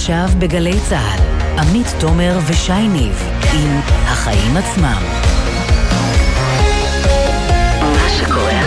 [0.00, 1.20] עכשיו בגלי צה"ל,
[1.58, 3.22] עמית תומר ושי ניב
[3.54, 5.02] עם החיים עצמם.
[7.80, 8.59] מה שקורה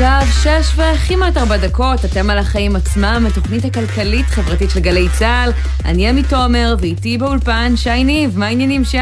[0.00, 5.50] עכשיו שש וכמעט ארבע דקות, אתם על החיים עצמם, התוכנית הכלכלית-חברתית של גלי צה"ל.
[5.84, 8.98] אני עמית תומר, ואיתי באולפן שי ניב, מה העניינים שי?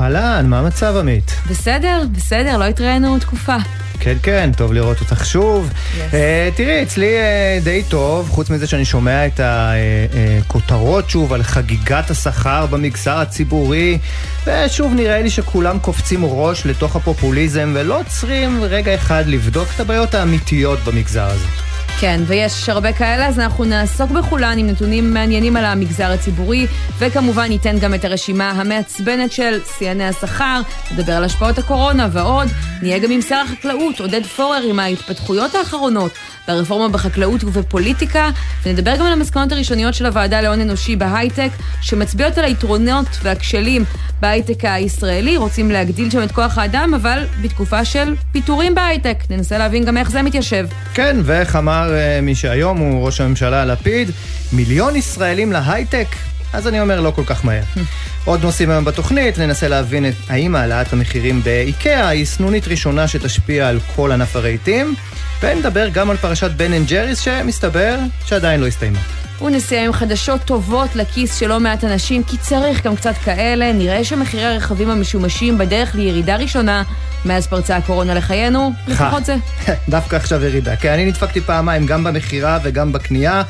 [0.00, 1.32] אהלן, מה המצב עמית?
[1.50, 3.56] בסדר, בסדר, לא התראינו תקופה.
[4.00, 5.70] כן, כן, טוב לראות אותך שוב.
[5.70, 5.98] Yes.
[6.10, 6.14] Uh,
[6.56, 12.10] תראי, אצלי uh, די טוב, חוץ מזה שאני שומע את הכותרות uh, שוב על חגיגת
[12.10, 13.98] השכר במגזר הציבורי,
[14.46, 20.14] ושוב נראה לי שכולם קופצים ראש לתוך הפופוליזם ולא עוצרים רגע אחד לבדוק את הבעיות
[20.14, 21.69] האמיתיות במגזר הזה.
[22.00, 26.66] כן, ויש הרבה כאלה, אז אנחנו נעסוק בכולן עם נתונים מעניינים על המגזר הציבורי,
[26.98, 30.60] וכמובן ניתן גם את הרשימה המעצבנת של שיאני השכר,
[30.92, 32.48] נדבר על השפעות הקורונה ועוד.
[32.82, 36.12] נהיה גם עם שר החקלאות, עודד פורר, עם ההתפתחויות האחרונות
[36.50, 38.30] והרפורמה בחקלאות ובפוליטיקה,
[38.66, 41.50] ונדבר גם על המסקנות הראשוניות של הוועדה להון אנושי בהייטק,
[41.82, 43.84] שמצביעות על היתרונות והכשלים
[44.20, 49.16] בהייטק הישראלי, רוצים להגדיל שם את כוח האדם, אבל בתקופה של פיטורים בהייטק.
[49.30, 50.66] ננסה להבין גם איך זה מתיישב.
[50.94, 54.10] כן, ואיך אמר uh, מי שהיום הוא ראש הממשלה לפיד,
[54.52, 56.06] מיליון ישראלים להייטק?
[56.52, 57.62] אז אני אומר לא כל כך מהר.
[58.24, 63.68] עוד נושאים היום בתוכנית, ננסה להבין את האם העלאת המחירים באיקאה היא סנונית ראשונה שתשפיע
[63.68, 64.94] על כל ענף הרהיטים,
[65.42, 68.98] ונדבר גם על פרשת בן אנד ג'ריס שמסתבר שעדיין לא הסתיימה.
[69.42, 73.72] ונסיים עם חדשות טובות לכיס של לא מעט אנשים, כי צריך גם קצת כאלה.
[73.72, 76.82] נראה שמחירי הרכבים המשומשים בדרך לירידה ראשונה
[77.24, 79.36] מאז פרצה הקורונה לחיינו, לפחות זה.
[79.88, 80.76] דווקא עכשיו ירידה.
[80.76, 83.42] כן, אני נדפקתי פעמיים, גם במכירה וגם בקנייה.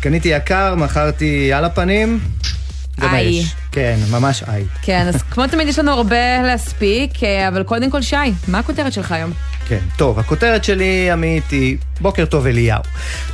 [0.00, 2.20] קניתי יקר, מכרתי על הפנים.
[3.02, 3.44] איי.
[3.72, 4.64] כן, ממש איי.
[4.82, 8.16] כן, אז כמו תמיד יש לנו הרבה להספיק, אה, אבל קודם כל שי,
[8.48, 9.32] מה הכותרת שלך היום?
[9.68, 12.82] כן, טוב, הכותרת שלי, עמית, היא בוקר טוב אליהו.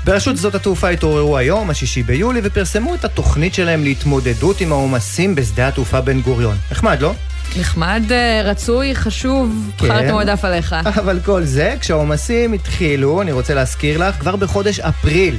[0.05, 5.69] ברשות שדות התעופה התעוררו היום, השישי ביולי, ופרסמו את התוכנית שלהם להתמודדות עם העומסים בשדה
[5.69, 6.57] התעופה בן גוריון.
[6.71, 7.15] נחמד, לא?
[7.61, 10.73] נחמד, אה, רצוי, חשוב, כן, בחרת מועדף עליך.
[11.03, 15.39] אבל כל זה, כשהעומסים התחילו, אני רוצה להזכיר לך, כבר בחודש אפריל.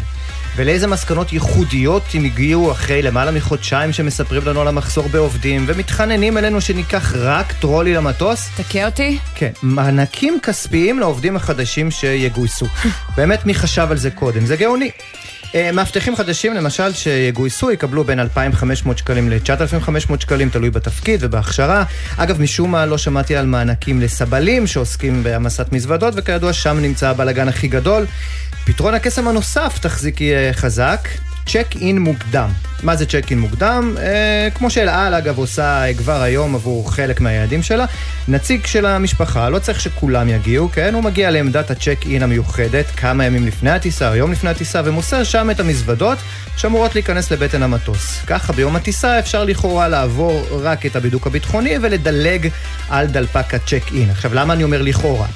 [0.59, 6.61] ולאיזה מסקנות ייחודיות הם הגיעו אחרי למעלה מחודשיים שמספרים לנו על המחסור בעובדים ומתחננים אלינו
[6.61, 8.49] שניקח רק טרולי למטוס?
[8.57, 9.17] תכה אותי?
[9.35, 12.65] כן, מענקים כספיים לעובדים החדשים שיגויסו.
[13.17, 14.45] באמת, מי חשב על זה קודם?
[14.45, 14.91] זה גאוני.
[15.55, 21.83] אה, מאבטחים חדשים, למשל, שיגויסו, יקבלו בין 2,500 שקלים ל-9,500 שקלים, תלוי בתפקיד ובהכשרה.
[22.17, 27.47] אגב, משום מה לא שמעתי על מענקים לסבלים שעוסקים בהעמסת מזוודות, וכידוע שם נמצא הבלאגן
[27.47, 28.05] הכי גדול.
[28.65, 31.07] פתרון הקסם הנוסף, תחזיקי אה, חזק,
[31.51, 32.49] צ'ק אין מוקדם.
[32.83, 33.95] מה זה צ'ק אין מוקדם?
[33.99, 37.85] אה, כמו שאל על אגב עושה כבר היום עבור חלק מהילדים שלה,
[38.27, 40.93] נציג של המשפחה, לא צריך שכולם יגיעו, כן?
[40.93, 45.23] הוא מגיע לעמדת הצ'ק אין המיוחדת כמה ימים לפני הטיסה או יום לפני הטיסה ומוסר
[45.23, 46.17] שם את המזוודות
[46.57, 48.21] שאמורות להיכנס לבטן המטוס.
[48.27, 52.49] ככה ביום הטיסה אפשר לכאורה לעבור רק את הבידוק הביטחוני ולדלג
[52.89, 54.09] על דלפק הצ'ק אין.
[54.09, 55.27] עכשיו למה אני אומר לכאורה?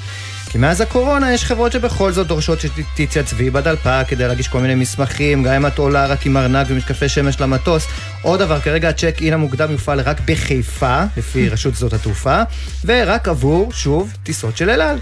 [0.54, 5.44] כי מאז הקורונה יש חברות שבכל זאת דורשות שתתייצבי בדלפק כדי להגיש כל מיני מסמכים,
[5.44, 7.88] גם אם את עולה רק עם ארנק ומשקפי שמש למטוס.
[8.22, 12.42] עוד דבר, כרגע הצ'ק אין המוקדם יופעל רק בחיפה, לפי רשות שדות התעופה,
[12.86, 15.00] ורק עבור, שוב, טיסות של אל על.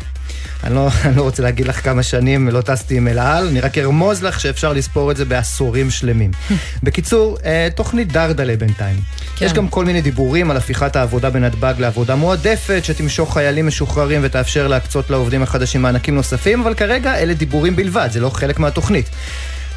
[0.63, 3.59] אני לא, אני לא רוצה להגיד לך כמה שנים לא טסתי עם אל על, אני
[3.59, 6.31] רק ארמוז לך שאפשר לספור את זה בעשורים שלמים.
[6.83, 8.97] בקיצור, אה, תוכנית דרדלה בינתיים.
[9.35, 9.45] כן.
[9.45, 14.67] יש גם כל מיני דיבורים על הפיכת העבודה בנתב"ג לעבודה מועדפת, שתמשוך חיילים משוחררים ותאפשר
[14.67, 19.09] להקצות לעובדים החדשים מענקים נוספים, אבל כרגע אלה דיבורים בלבד, זה לא חלק מהתוכנית.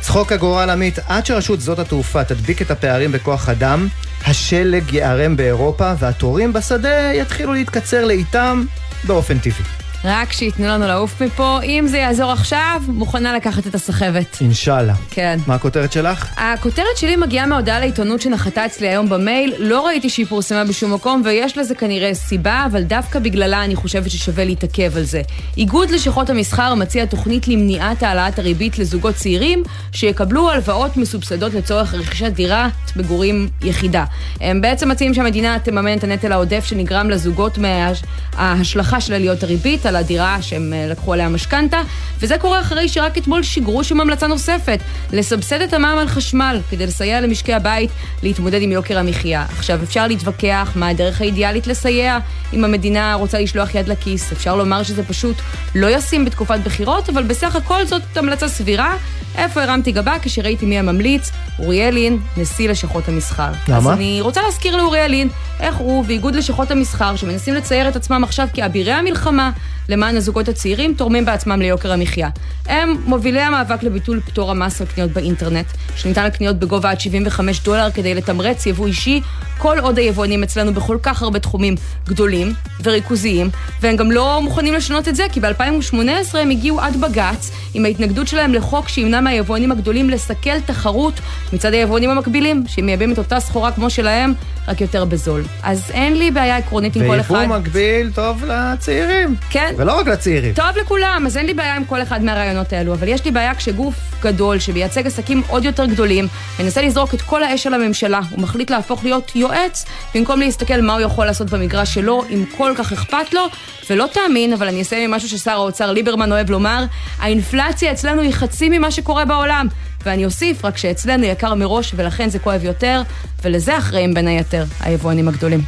[0.01, 3.89] צחוק הגורל עמית, עד שרשות שדות התעופה תדביק את הפערים בכוח אדם,
[4.27, 8.65] השלג ייערם באירופה והתורים בשדה יתחילו להתקצר לאיתם
[9.05, 9.84] באופן טבעי.
[10.05, 11.59] רק שייתנו לנו לעוף מפה.
[11.63, 14.39] אם זה יעזור עכשיו, מוכנה לקחת את הסחבת.
[14.41, 14.95] אינשאללה.
[15.11, 15.39] כן.
[15.47, 16.35] מה הכותרת שלך?
[16.37, 19.55] הכותרת שלי מגיעה מההודעה לעיתונות שנחתה אצלי היום במייל.
[19.59, 24.11] לא ראיתי שהיא פורסמה בשום מקום, ויש לזה כנראה סיבה, אבל דווקא בגללה אני חושבת
[24.11, 25.23] ששווה להתעכב על זה.
[25.57, 29.63] איגוד לשכות המסחר מציע תוכנית למניעת העלאת הריבית לזוגות צעירים,
[29.93, 34.05] שיקבלו הלוואות מסובסדות לצורך רכישת דירת מגורים יחידה.
[34.41, 39.94] הם בעצם מציעים שהמדינה תממן את הנטל העודף שנגרם לזוגות מההשלכה של עליות הריבית על
[39.95, 41.81] על הדירה שהם אה, לקחו עליה משכנתה,
[42.21, 44.81] וזה קורה אחרי שרק אתמול שיגרו שם המלצה נוספת,
[45.13, 47.91] לסבסד את המע"מ על חשמל, כדי לסייע למשקי הבית
[48.23, 49.47] להתמודד עם יוקר המחיה.
[49.59, 52.19] עכשיו, אפשר להתווכח מה הדרך האידיאלית לסייע,
[52.53, 55.37] אם המדינה רוצה לשלוח יד לכיס, אפשר לומר שזה פשוט
[55.75, 58.97] לא ישים בתקופת בחירות, אבל בסך הכל זאת המלצה סבירה.
[59.37, 61.31] איפה הרמתי גבה כשראיתי מי הממליץ?
[61.59, 63.53] אוריאל לין, נשיא לשכות המסחר.
[63.69, 63.79] למה?
[63.79, 65.29] אז אני רוצה להזכיר לאוריאל לין
[65.61, 69.51] איך הוא ואיגוד לשכות המסחר, שמנסים לצייר את עצמם עכשיו כאבירי המלחמה
[69.89, 72.29] למען הזוגות הצעירים, תורמים בעצמם ליוקר המחיה.
[72.67, 75.67] הם מובילי המאבק לביטול פטור המס על קניות באינטרנט,
[75.97, 79.21] שניתן לקניות בגובה עד 75 דולר כדי לתמרץ יבוא אישי,
[79.59, 81.75] כל עוד היבואנים אצלנו בכל כך הרבה תחומים
[82.07, 82.53] גדולים
[82.85, 83.51] וריכוזיים,
[83.81, 88.29] והם גם לא מוכנים לשנות את זה, כי ב-2018 הם הגיעו עד בג"ץ עם ההתנגדות
[88.29, 91.21] שלהם לחוק שימנע מהיבואנים הגדולים לסכל תחרות
[91.53, 94.35] מצד היבואנים המקבילים, שמייבאים את אותה סחורה כמו שלהם,
[94.69, 95.43] רק יותר בזול.
[95.63, 97.35] אז אין לי בעיה עקרונית עם כל אחד.
[97.35, 99.35] ויבוא מקביל טוב לצעירים.
[99.51, 99.74] כן.
[99.79, 100.55] ולא רק לצעירים.
[100.55, 103.55] טוב לכולם, אז אין לי בעיה עם כל אחד מהרעיונות האלו, אבל יש לי בעיה
[103.55, 106.29] כשגוף גדול שמייצג עסקים עוד יותר גדולים,
[106.61, 109.85] מנסה לזרוק את כל האש על הממשלה, הוא מחליט להפוך להיות יועץ,
[110.15, 113.47] במקום להסתכל מה הוא יכול לעשות במגרש שלו, אם כל כך אכפת לו,
[113.91, 116.85] ולא תאמין, אבל אני אסיים עם משהו ששר האוצר ליברמן אוהב לומר,
[117.19, 119.69] האינפלציה אצלנו היא חצי ממה שקורה בעולם.
[120.05, 123.03] ואני אוסיף, רק שאצלנו יקר מראש, ולכן זה כואב יותר,
[123.45, 125.61] ולזה אחראים בין היתר היבואנים הגדולים.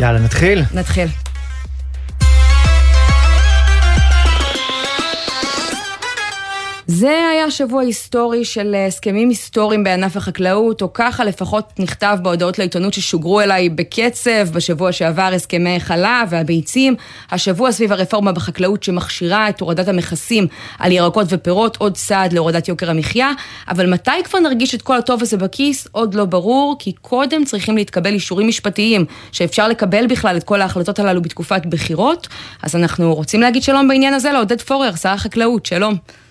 [0.00, 0.62] יאללה, נתחיל.
[0.74, 1.08] נתחיל.
[6.86, 12.94] זה היה שבוע היסטורי של הסכמים היסטוריים בענף החקלאות, או ככה לפחות נכתב בהודעות לעיתונות
[12.94, 16.94] ששוגרו אליי בקצב בשבוע שעבר הסכמי חלב והביצים,
[17.30, 20.46] השבוע סביב הרפורמה בחקלאות שמכשירה את הורדת המכסים
[20.78, 23.32] על ירקות ופירות, עוד צעד להורדת יוקר המחיה,
[23.68, 25.88] אבל מתי כבר נרגיש את כל הטוב הזה בכיס?
[25.92, 30.98] עוד לא ברור, כי קודם צריכים להתקבל אישורים משפטיים, שאפשר לקבל בכלל את כל ההחלטות
[30.98, 32.28] הללו בתקופת בחירות,
[32.62, 36.23] אז אנחנו רוצים להגיד שלום בעניין הזה לעודד פורר, שר החקלאות, שלום.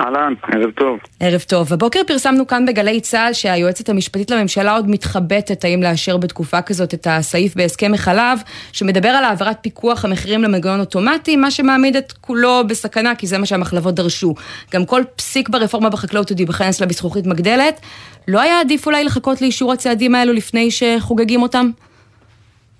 [0.00, 0.98] אהלן, ערב טוב.
[1.20, 1.72] ערב טוב.
[1.72, 7.06] הבוקר פרסמנו כאן בגלי צה"ל שהיועצת המשפטית לממשלה עוד מתחבטת האם לאשר בתקופה כזאת את
[7.10, 8.38] הסעיף בהסכם החלב,
[8.72, 13.46] שמדבר על העברת פיקוח המחירים למנגנון אוטומטי, מה שמעמיד את כולו בסכנה, כי זה מה
[13.46, 14.34] שהמחלבות דרשו.
[14.74, 17.80] גם כל פסיק ברפורמה בחקלאות עוד ייבחן אצלה בזכוכית מגדלת.
[18.28, 21.70] לא היה עדיף אולי לחכות לאישור הצעדים האלו לפני שחוגגים אותם?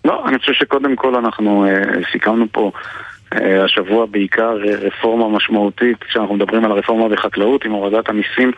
[0.05, 1.71] לא, אני חושב שקודם כל אנחנו אה,
[2.13, 2.71] סיכמנו פה
[3.35, 8.53] השבוע בעיקר אה, רפורמה משמעותית, כשאנחנו מדברים על הרפורמה בחקלאות עם הורדת המיסים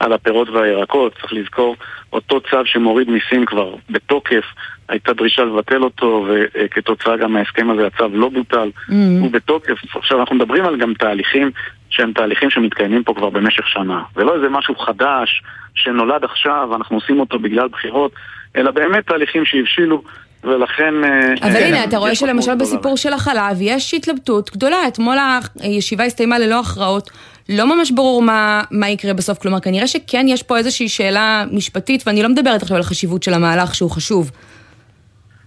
[0.00, 1.12] על הפירות והירקות.
[1.20, 1.76] צריך לזכור,
[2.12, 4.44] אותו צו שמוריד מיסים כבר בתוקף,
[4.88, 8.92] הייתה דרישה לבטל אותו, וכתוצאה גם מההסכם הזה הצו לא בוטל, mm-hmm.
[9.20, 9.96] הוא בתוקף.
[9.96, 11.50] עכשיו אנחנו מדברים על גם תהליכים
[11.90, 14.02] שהם תהליכים שמתקיימים פה כבר במשך שנה.
[14.14, 15.42] זה לא איזה משהו חדש
[15.74, 18.12] שנולד עכשיו, אנחנו עושים אותו בגלל בחירות,
[18.56, 20.02] אלא באמת תהליכים שהבשילו
[20.44, 20.94] ולכן...
[21.04, 24.88] אה, אבל הנה, אתה רואה שלמשל בסיפור של החלב יש התלבטות גדולה.
[24.88, 25.16] אתמול
[25.60, 27.10] הישיבה הסתיימה ללא הכרעות.
[27.48, 32.02] לא ממש ברור מה, מה יקרה בסוף, כלומר כנראה שכן יש פה איזושהי שאלה משפטית,
[32.06, 34.30] ואני לא מדברת עכשיו על החשיבות של המהלך שהוא חשוב.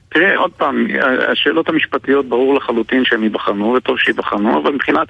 [0.10, 0.88] תראה, עוד פעם,
[1.32, 5.08] השאלות המשפטיות ברור לחלוטין שהן ייבחנו, וטוב שייבחנו, אבל מבחינת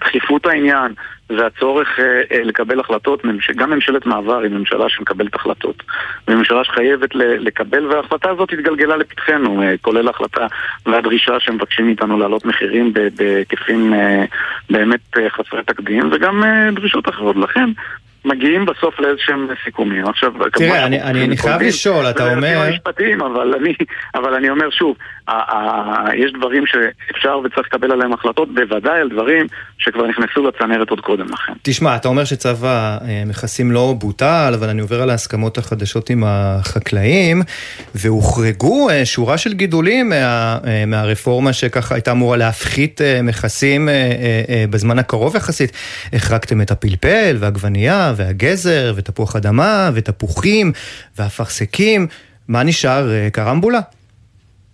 [0.00, 0.94] דחיפות העניין
[1.30, 3.22] והצורך אה, אה, לקבל החלטות,
[3.56, 5.82] גם ממשלת מעבר היא ממשלה שמקבלת החלטות.
[6.28, 10.46] וממשלה שחייבת לקבל, וההחלטה הזאת התגלגלה לפתחנו, אה, כולל ההחלטה
[10.86, 13.94] והדרישה שמבקשים מאיתנו להעלות מחירים בהיקפים
[14.70, 16.42] באמת חסרי תקדים, וגם
[16.72, 17.36] דרישות אחרות.
[17.36, 17.70] לכן,
[18.24, 20.08] מגיעים בסוף לאיזשהם סיכומים.
[20.08, 22.58] עכשיו, תראה, אני, אני, אני חייב לשאול, אתה אומר...
[22.58, 23.74] המשפטיים, אבל אני,
[24.14, 24.96] אבל אני אומר שוב,
[26.14, 29.46] יש דברים שאפשר וצריך לקבל עליהם החלטות, בוודאי על דברים
[29.78, 31.52] שכבר נכנסו לצנרת עוד קודם לכן.
[31.62, 37.42] תשמע, אתה אומר שצו המכסים לא בוטל, אבל אני עובר על ההסכמות החדשות עם החקלאים,
[37.94, 43.88] והוחרגו אה, שורה של גידולים מה, אה, מהרפורמה שככה הייתה אמורה להפחית אה, מכסים
[44.70, 45.72] בזמן הקרוב יחסית.
[46.12, 48.12] החרגתם את הפלפל והעגבנייה.
[48.16, 50.72] והגזר, ותפוח אדמה, ותפוחים,
[51.18, 52.06] ואפרסקים.
[52.48, 53.08] מה נשאר?
[53.32, 53.80] קרמבולה?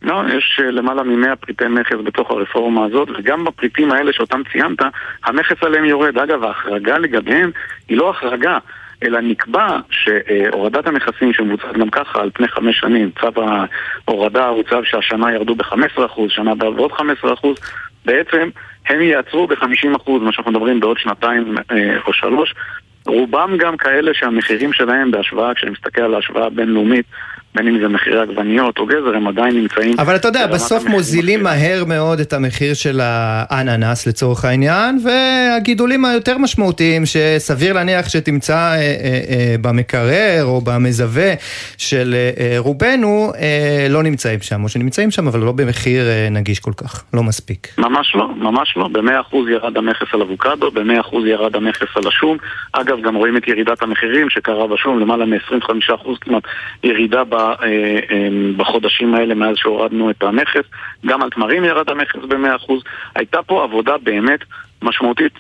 [0.03, 4.79] לא, יש אה, למעלה מ-100 פריטי מכס בתוך הרפורמה הזאת, וגם בפריטים האלה שאותם ציינת,
[5.25, 6.19] המכס עליהם יורד.
[6.19, 7.51] אגב, ההחרגה לגביהם
[7.89, 8.59] היא לא החרגה,
[9.03, 13.43] אלא נקבע שהורדת המכסים שמבוצעת גם ככה על פני חמש שנים, צו
[14.09, 16.97] ההורדה הוא צו שהשנה ירדו ב-15%, שנה בעוד 15%,
[18.05, 18.49] בעצם
[18.87, 22.55] הם יעצרו ב-50%, מה שאנחנו מדברים בעוד שנתיים אה, או שלוש,
[23.07, 27.07] רובם גם כאלה שהמחירים שלהם בהשוואה, כשאני מסתכל על ההשוואה הבינלאומית
[27.57, 29.95] בין אם זה מחירי עגבניות או גזר, הם עדיין נמצאים...
[29.99, 36.39] אבל אתה יודע, בסוף מוזילים מהר מאוד את המחיר של האננס לצורך העניין, והגידולים היותר
[36.39, 41.33] משמעותיים שסביר להניח שתמצא אה, אה, אה, במקרר או במזווה
[41.79, 46.61] של אה, רובנו, אה, לא נמצאים שם, או שנמצאים שם אבל לא במחיר אה, נגיש
[46.61, 47.69] כל כך, לא מספיק.
[47.79, 48.89] ממש לא, ממש לא.
[48.89, 52.37] ב-100% ירד המכס על אבוקדו, ב-100% ירד המכס על השום.
[52.73, 56.43] אגב, גם רואים את ירידת המחירים שקרה בשום, למעלה מ-25% כמעט
[56.85, 57.46] ירידה ב, אה, אה,
[58.57, 60.65] בחודשים האלה מאז שהורדנו את המכס.
[61.07, 62.73] גם על תמרים ירד המכס ב-100%.
[63.15, 64.41] הייתה פה עבודה באמת
[64.83, 65.33] משמעותית.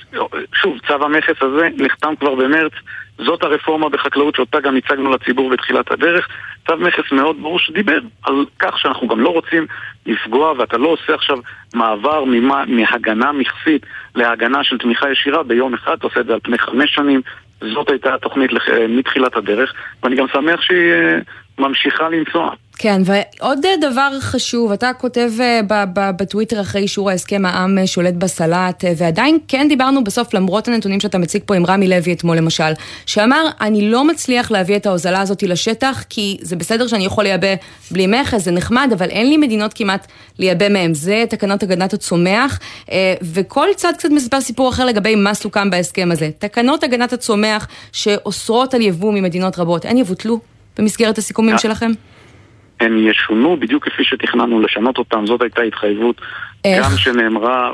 [0.55, 2.73] שוב, צו המכס הזה נחתם כבר במרץ.
[3.19, 6.29] זאת הרפורמה בחקלאות שאותה גם הצגנו לציבור בתחילת הדרך.
[6.67, 9.67] צו מכס מאוד ברור שדיבר על כך שאנחנו גם לא רוצים
[10.07, 11.39] לפגוע ואתה לא עושה עכשיו
[11.75, 16.41] מעבר ממה, מהגנה מכסית להגנה של תמיכה ישירה ביום אחד, אתה עושה את זה על
[16.43, 17.21] פני חמש שנים.
[17.61, 18.51] זאת הייתה התוכנית
[18.89, 19.73] מתחילת הדרך,
[20.03, 21.19] ואני גם שמח שהיא אה,
[21.59, 22.51] ממשיכה לנסוע.
[22.79, 25.61] כן, ועוד דבר חשוב, אתה כותב אה,
[25.95, 31.01] בטוויטר אחרי אישור ההסכם העם אה, שולט בסלט, אה, ועדיין כן דיברנו בסוף, למרות הנתונים
[31.01, 32.73] שאתה מציג פה עם רמי לוי אתמול למשל,
[33.07, 37.55] שאמר, אני לא מצליח להביא את ההוזלה הזאת לשטח, כי זה בסדר שאני יכול לייבא
[37.91, 40.07] בלי מכס, זה נחמד, אבל אין לי מדינות כמעט
[40.39, 40.95] לייבא מהם.
[40.95, 42.59] זה תקנות הגנת הצומח,
[43.23, 46.31] וכל צד קצת מספר סיפור אחר לגבי מה סוכם בהסכם הזה.
[46.39, 50.41] תקנות הגנת הצומח שאוסרות על יבוא ממדינות רבות, הן יבוטלו
[50.79, 51.91] במסגרת הסיכומים שלכם?
[52.81, 56.21] הן ישונו בדיוק כפי שתכננו לשנות אותן, זאת הייתה התחייבות
[56.65, 56.85] איך?
[56.87, 57.73] גם שנאמרה,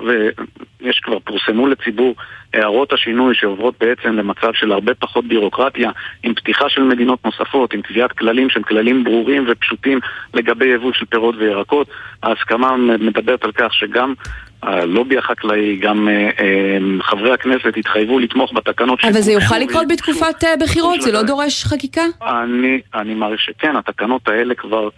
[0.81, 2.15] ויש כבר, פורסמו לציבור
[2.55, 5.91] הערות השינוי שעוברות בעצם למצב של הרבה פחות בירוקרטיה,
[6.23, 10.01] עם פתיחה של מדינות נוספות, עם קביעת כללים שהם כללים ברורים ופשוטים
[10.35, 11.89] לגבי יבוא של פירות וירקות.
[12.23, 14.15] ההסכמה מדברת על כך שגם
[14.63, 20.45] הלובי החקלאי, גם אה, אה, חברי הכנסת התחייבו לתמוך בתקנות אבל זה יוכל לקרות בתקופת
[20.45, 21.03] אה, בחירות?
[21.03, 22.03] זה לא דורש חקיקה?
[22.23, 24.89] אני, אני מעריך שכן, התקנות האלה כבר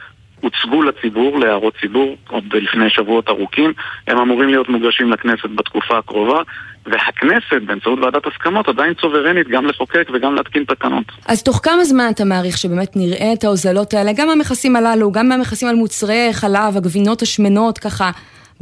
[0.40, 3.72] הוצגו לציבור, להערות ציבור, עוד לפני שבועות ארוכים.
[4.06, 6.42] הם אמורים להיות מוגשים לכנסת בתקופה הקרובה,
[6.86, 11.04] והכנסת, באמצעות ועדת הסכמות, עדיין סוברנית גם לחוקק וגם להתקין תקנות.
[11.26, 15.28] אז תוך כמה זמן אתה מעריך שבאמת נראה את ההוזלות האלה, גם מהמכסים הללו, גם
[15.28, 18.10] מהמכסים על מוצרי חלב, הגבינות השמנות, ככה,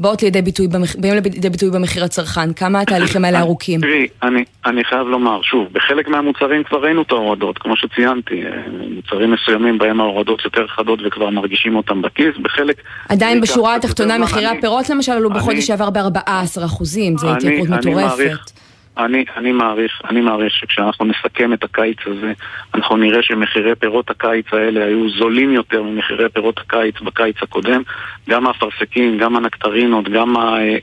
[0.02, 0.96] באות לידי ביטוי, במח...
[0.96, 2.52] באים לידי ביטוי במחיר הצרכן?
[2.52, 3.80] כמה התהליכים האלה ארוכים?
[3.80, 8.50] תראי, אני, אני חייב לומר, שוב, בחלק מהמוצרים כבר ראינו את ההורדות, כמו שציינתי, אה,
[8.96, 12.76] מוצרים מסוימים בהם ההורדות יותר חדות וכבר מרגישים אותם בכיס, בחלק...
[13.08, 18.61] עדיין בשורה התחתונה מחירי הפירות למשל עלו בחודש שעבר ב-14 אחוזים, זו התייקרות מטורפת.
[18.98, 22.32] אני, אני מעריך, אני מעריך שכשאנחנו נסכם את הקיץ הזה,
[22.74, 27.82] אנחנו נראה שמחירי פירות הקיץ האלה היו זולים יותר ממחירי פירות הקיץ בקיץ הקודם,
[28.28, 30.76] גם האפרסקים, גם הנקטרינות, גם הפירות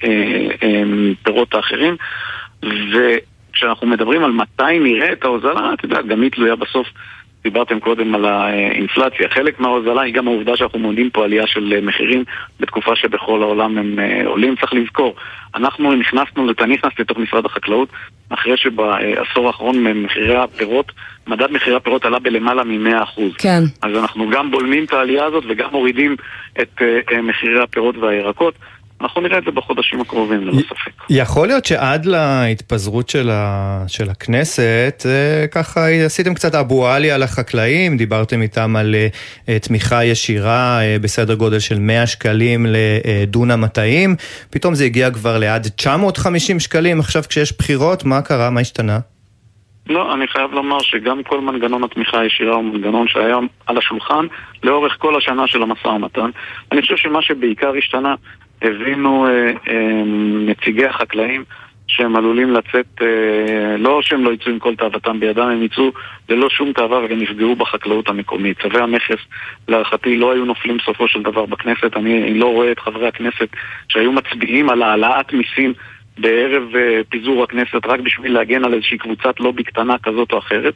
[1.28, 1.96] אה, אה, אה, האחרים,
[2.64, 6.88] וכשאנחנו מדברים על מתי נראה את ההוזלה, את יודעת, גם היא תלויה בסוף
[7.44, 9.30] דיברתם קודם על האינפלציה.
[9.30, 12.24] חלק מההוזלה היא גם העובדה שאנחנו מודדים פה עלייה של מחירים
[12.60, 14.56] בתקופה שבכל העולם הם אה, עולים.
[14.56, 15.16] צריך לזכור,
[15.56, 17.90] אנחנו נכנסנו, אני נכנסתי לתוך משרד החקלאות
[18.30, 20.92] אחרי שבעשור האחרון מחירי הפירות,
[21.28, 23.22] מדד מחירי הפירות עלה בלמעלה מ-100%.
[23.38, 23.62] כן.
[23.82, 26.16] אז אנחנו גם בולמים את העלייה הזאת וגם מורידים
[26.62, 28.54] את אה, אה, מחירי הפירות והירקות.
[29.02, 30.92] אנחנו נראה את זה בחודשים הקרובים, ללא ספק.
[31.10, 33.84] יכול להיות שעד להתפזרות של, ה...
[33.88, 38.96] של הכנסת, אה, ככה עשיתם קצת אבו עלי על החקלאים, דיברתם איתם על
[39.50, 44.16] אה, תמיכה ישירה אה, בסדר גודל של 100 שקלים לדונם מטעים,
[44.50, 48.50] פתאום זה הגיע כבר לעד 950 שקלים, עכשיו כשיש בחירות, מה קרה?
[48.50, 49.00] מה השתנה?
[49.90, 54.26] לא, אני חייב לומר שגם כל מנגנון התמיכה הישירה הוא מנגנון שהיה על השולחן
[54.64, 56.30] לאורך כל השנה של המשא ומתן.
[56.72, 58.16] אני חושב שמה שבעיקר השתנה
[58.62, 60.04] הבינו אה, אה,
[60.46, 61.44] נציגי החקלאים
[61.88, 65.92] שהם עלולים לצאת, אה, לא שהם לא יצאו עם כל תאוותם בידם, הם יצאו
[66.30, 68.62] ללא שום תאווה וגם יפגעו בחקלאות המקומית.
[68.62, 69.20] צווי המכס,
[69.68, 71.98] להערכתי, לא היו נופלים בסופו של דבר בכנסת.
[71.98, 73.48] אני לא רואה את חברי הכנסת
[73.88, 75.74] שהיו מצביעים על העלאת מיסים
[76.18, 76.64] בערב
[77.10, 80.74] פיזור הכנסת רק בשביל להגן על איזושהי קבוצת לובי קטנה כזאת או אחרת.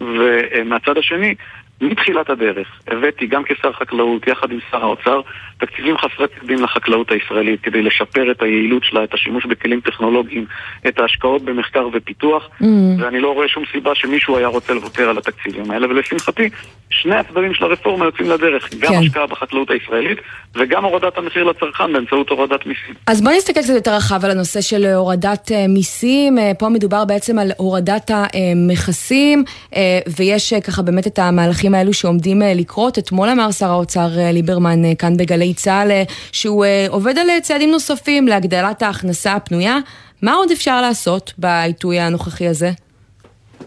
[0.00, 1.34] ומהצד השני,
[1.80, 5.20] מתחילת הדרך הבאתי גם כשר חקלאות, יחד עם שר האוצר,
[5.58, 10.46] תקציבים חסרי תקדים לחקלאות הישראלית כדי לשפר את היעילות שלה, את השימוש בכלים טכנולוגיים,
[10.88, 12.64] את ההשקעות במחקר ופיתוח, mm.
[12.98, 16.48] ואני לא רואה שום סיבה שמישהו היה רוצה לוותר על התקציבים האלה, ולשמחתי,
[16.90, 18.98] שני הצדדים של הרפורמה יוצאים לדרך, גם כן.
[18.98, 20.18] השקעה בחקלאות הישראלית
[20.54, 22.94] וגם הורדת המחיר לצרכן באמצעות הורדת מיסים.
[23.06, 27.04] אז בוא נסתכל קצת יותר רחב על הנושא של הורדת אה, מיסים, אה, פה מדובר
[27.04, 29.44] בעצם על הורדת המכסים,
[29.76, 32.98] אה, ויש ככה באמת את המהלכים האלו שעומדים לקרות.
[32.98, 37.40] אתמול אמר שר האוצר ליברמן כאן בגלי גלי צה"ל, אה, שהוא אה, עובד על אה,
[37.40, 39.76] צעדים נוספים להגדלת ההכנסה הפנויה.
[40.22, 42.70] מה עוד אפשר לעשות בעיתוי הנוכחי הזה?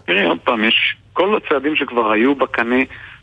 [0.06, 2.82] תראי, עוד פעם, יש כל הצעדים שכבר היו בקנה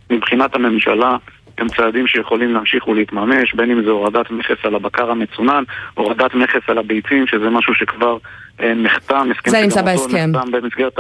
[0.10, 1.18] מבחינת הממשלה,
[1.58, 6.62] הם צעדים שיכולים להמשיך ולהתממש, בין אם זה הורדת מכס על הבקר המצונן, הורדת מכס
[6.68, 8.20] על הביצים, שזה משהו שכבר אה,
[8.76, 10.32] נחתם, הסכם זה נמצא בהסכם.
[10.32, 11.00] נחתם במסגרת,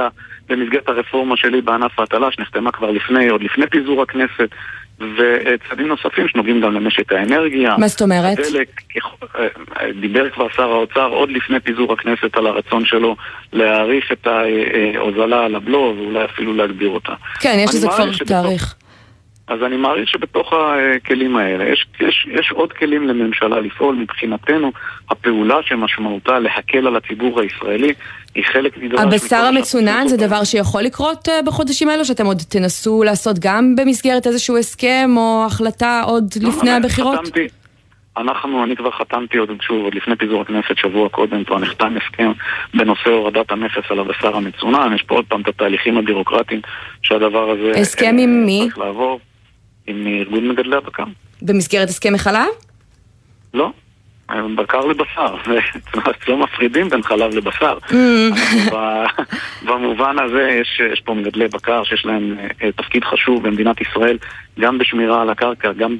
[0.49, 4.49] במסגרת הרפורמה שלי בענף ההטלה, שנחתמה כבר לפני, עוד לפני פיזור הכנסת.
[4.99, 7.75] וצעדים נוספים שנוגעים גם למשק האנרגיה.
[7.77, 8.39] מה זאת אומרת?
[8.39, 8.81] הדלק,
[9.39, 9.47] אה,
[10.01, 13.15] דיבר כבר שר האוצר עוד לפני פיזור הכנסת על הרצון שלו
[13.53, 17.13] להאריך את ההוזלה על הבלו ואולי אפילו להגביר אותה.
[17.39, 18.75] כן, יש לזה כבר תאריך.
[19.49, 23.95] אז אני מעריך שבתוך הכלים האלה יש, יש, יש עוד כלים לממשלה לפעול.
[23.95, 24.71] מבחינתנו,
[25.09, 27.93] הפעולה שמשמעותה להקל על הציבור הישראלי
[28.35, 28.99] היא חלק נדרש...
[28.99, 34.27] הבשר המצונן זה דבר שיכול לקרות אה, בחודשים האלו, שאתם עוד תנסו לעשות גם במסגרת
[34.27, 37.19] איזשהו הסכם או החלטה עוד לא, לפני הבחירות?
[37.19, 37.47] חתמתי,
[38.17, 42.31] אנחנו, אני כבר חתמתי עוד, שוב, עוד לפני פיזור הכנסת, שבוע קודם, כבר נחתם הסכם
[42.73, 44.95] בנושא הורדת המכס על הבשר המצונן.
[44.95, 46.61] יש פה עוד פעם את התהליכים הבירוקרטיים
[47.01, 47.79] שהדבר הזה...
[47.79, 48.59] הסכם עם אה, מי?
[48.63, 49.19] צריך לעבור.
[49.89, 51.03] עם ארגון מגדלי הבקר.
[51.41, 52.47] במסגרת הסכמי חלב?
[53.53, 53.71] לא,
[54.55, 55.35] בקר לבשר,
[56.27, 57.77] לא מפרידים בין חלב לבשר.
[57.87, 58.75] Mm.
[59.67, 64.17] במובן הזה יש, יש פה מגדלי בקר שיש להם אה, תפקיד חשוב במדינת ישראל,
[64.59, 65.97] גם בשמירה על הקרקע, גם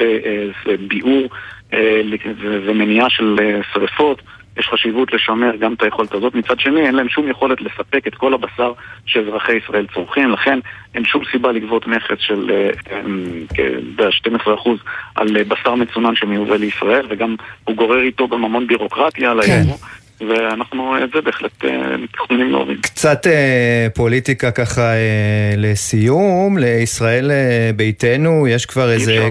[0.65, 1.29] בביעור
[1.74, 2.01] אה,
[2.41, 4.22] ומניעה של אה, שריפות.
[4.60, 6.36] יש חשיבות לשמר גם את היכולת הזאת.
[6.36, 8.74] מצד שני, אין להם שום יכולת לספק את כל הבשר
[9.06, 10.60] שאזרחי ישראל צורכים, לכן
[10.96, 12.51] אין שום סיבה לגבות מכס של
[13.56, 14.70] כ-12%
[15.16, 19.51] על בשר מצונן שמיובא לישראל, וגם הוא גורר איתו גם המון בירוקרטיה על כן.
[19.51, 19.78] היבוא.
[20.21, 22.79] ואנחנו את זה בהחלט אה, מתכננים להוריד.
[22.81, 29.29] קצת אה, פוליטיקה ככה אה, לסיום, לישראל אה, ביתנו, יש כבר איזה...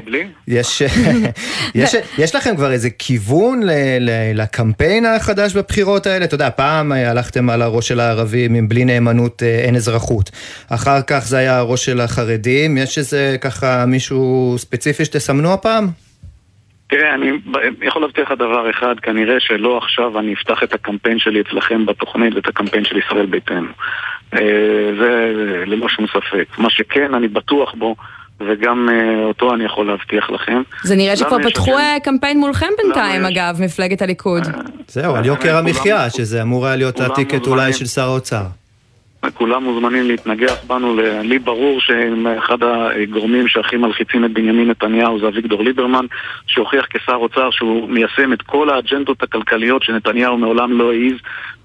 [0.49, 0.83] יש,
[1.75, 4.11] יש, יש לכם כבר איזה כיוון ל, ל,
[4.42, 6.25] לקמפיין החדש בבחירות האלה?
[6.25, 10.30] אתה יודע, פעם הלכתם על הראש של הערבים, בלי נאמנות אה, אין אזרחות.
[10.68, 16.08] אחר כך זה היה הראש של החרדים, יש איזה ככה מישהו ספציפי שתסמנו הפעם?
[16.88, 17.30] תראה, אני
[17.83, 22.35] יכול להבטיח לך דבר אחד, כנראה שלא עכשיו אני אפתח את הקמפיין שלי אצלכם בתוכנית
[22.35, 23.68] ואת הקמפיין של ישראל ביתנו.
[24.35, 25.33] אה, זה
[25.66, 26.59] ללא שום ספק.
[26.59, 27.97] מה שכן, אני בטוח בו,
[28.40, 30.62] וגם אה, אותו אני יכול להבטיח לכם.
[30.83, 31.78] זה נראה שכבר פתחו.
[31.78, 34.42] אה, קמפיין מולכם בינתיים, אגב, מפלגת הליכוד.
[34.88, 38.42] זהו, על יוקר המחיה, שזה אמור היה להיות הטיקט אולי של שר האוצר.
[39.35, 45.63] כולם מוזמנים להתנגח בנו, לי ברור שאחד הגורמים שהכי מלחיצים את בנימין נתניהו זה אביגדור
[45.63, 46.07] ליברמן,
[46.47, 51.15] שהוכיח כשר אוצר שהוא מיישם את כל האג'נדות הכלכליות שנתניהו מעולם לא העז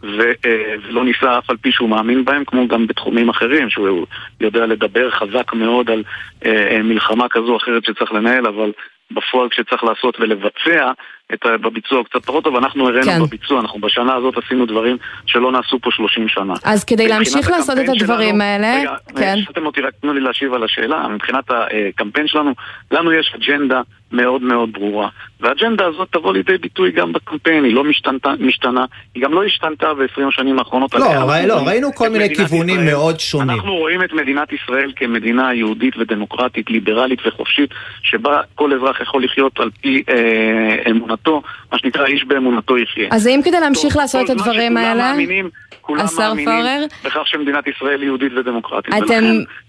[0.03, 4.05] אה, ולא ניסה אף על פי שהוא מאמין בהם, כמו גם בתחומים אחרים, שהוא
[4.41, 6.03] יודע לדבר חזק מאוד על
[6.45, 8.71] אה, אה, מלחמה כזו או אחרת שצריך לנהל, אבל
[9.13, 10.91] בפועל כשצריך לעשות ולבצע,
[11.33, 13.21] את ה, בביצוע קצת פחות טוב, אנחנו הראינו כן.
[13.21, 16.53] בביצוע, אנחנו בשנה הזאת עשינו דברים שלא נעשו פה 30 שנה.
[16.63, 19.35] אז כדי להמשיך לעשות את הדברים שלנו, האלה, רגע, כן.
[19.45, 22.51] שאתם אותי, רק תנו לי להשיב על השאלה, מבחינת הקמפיין שלנו,
[22.91, 25.09] לנו יש אג'נדה מאוד מאוד ברורה.
[25.43, 29.93] והאג'נדה הזאת תבוא לידי ביטוי גם בקמפיין, היא לא משתנתה, משתנה, היא גם לא השתנתה
[29.93, 30.93] ב-20 השנים האחרונות.
[30.93, 33.49] לא, ראי, לא, ראינו כל מיני כיוונים ישראל, מאוד שונים.
[33.49, 37.69] אנחנו רואים את מדינת ישראל כמדינה יהודית ודמוקרטית, ליברלית וחופשית,
[38.03, 43.07] שבה כל אזרח יכול לחיות על פי אה, אמונתו, מה שנקרא איש באמונתו יחיה.
[43.11, 45.11] אז האם כדי להמשיך לעשות את הדברים האלה...
[45.11, 45.49] מאמינים,
[45.81, 48.93] כולם מאמינים פורר, בכך שמדינת ישראל היא יהודית ודמוקרטית.
[48.93, 49.03] אתם...
[49.03, 49.25] ולכן,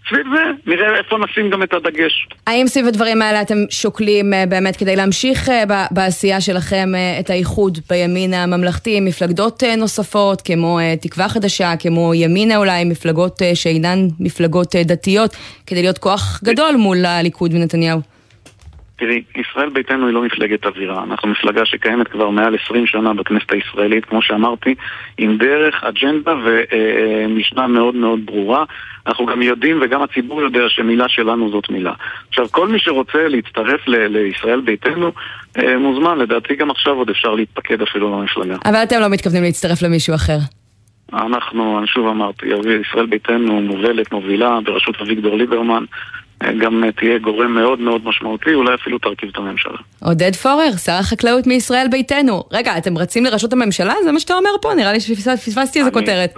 [0.08, 2.28] סביב זה, נראה איפה נשים גם את הדגש.
[2.46, 7.30] האם סביב הדברים האלה אתם שוקלים אה, באמת כדי להמשיך אה, בעשייה שלכם אה, את
[7.30, 15.36] האיחוד בימין הממלכתי, מפלגות נוספות, כמו תקווה חדשה, כמו ימינה אולי, מפלגות שאינן מפלגות דתיות,
[15.66, 18.13] כדי להיות כוח גדול מול הליכוד ונתניהו?
[18.96, 21.02] תראי, ישראל ביתנו היא לא מפלגת אווירה.
[21.04, 24.74] אנחנו מפלגה שקיימת כבר מעל 20 שנה בכנסת הישראלית, כמו שאמרתי,
[25.18, 28.64] עם דרך, אג'נדה ומשנה מאוד מאוד ברורה.
[29.06, 31.92] אנחנו גם יודעים, וגם הציבור יודע, שמילה שלנו זאת מילה.
[32.28, 35.12] עכשיו, כל מי שרוצה להצטרף ל- לישראל ביתנו,
[35.58, 36.18] אה, מוזמן.
[36.18, 38.56] לדעתי גם עכשיו עוד אפשר להתפקד אפילו במפלגה.
[38.64, 40.38] אבל אתם לא מתכוונים להצטרף למישהו אחר.
[41.12, 42.46] אנחנו, אני שוב אמרתי,
[42.80, 45.84] ישראל ביתנו מובלת, מובילה, בראשות אביגדור ליברמן.
[46.60, 49.78] גם תהיה גורם מאוד מאוד משמעותי, אולי אפילו תרכיב את הממשלה.
[50.02, 52.42] עודד פורר, שר החקלאות מישראל ביתנו.
[52.52, 53.94] רגע, אתם רצים לראשות הממשלה?
[54.04, 54.74] זה מה שאתה אומר פה?
[54.74, 56.34] נראה לי שפספסתי איזה כותרת.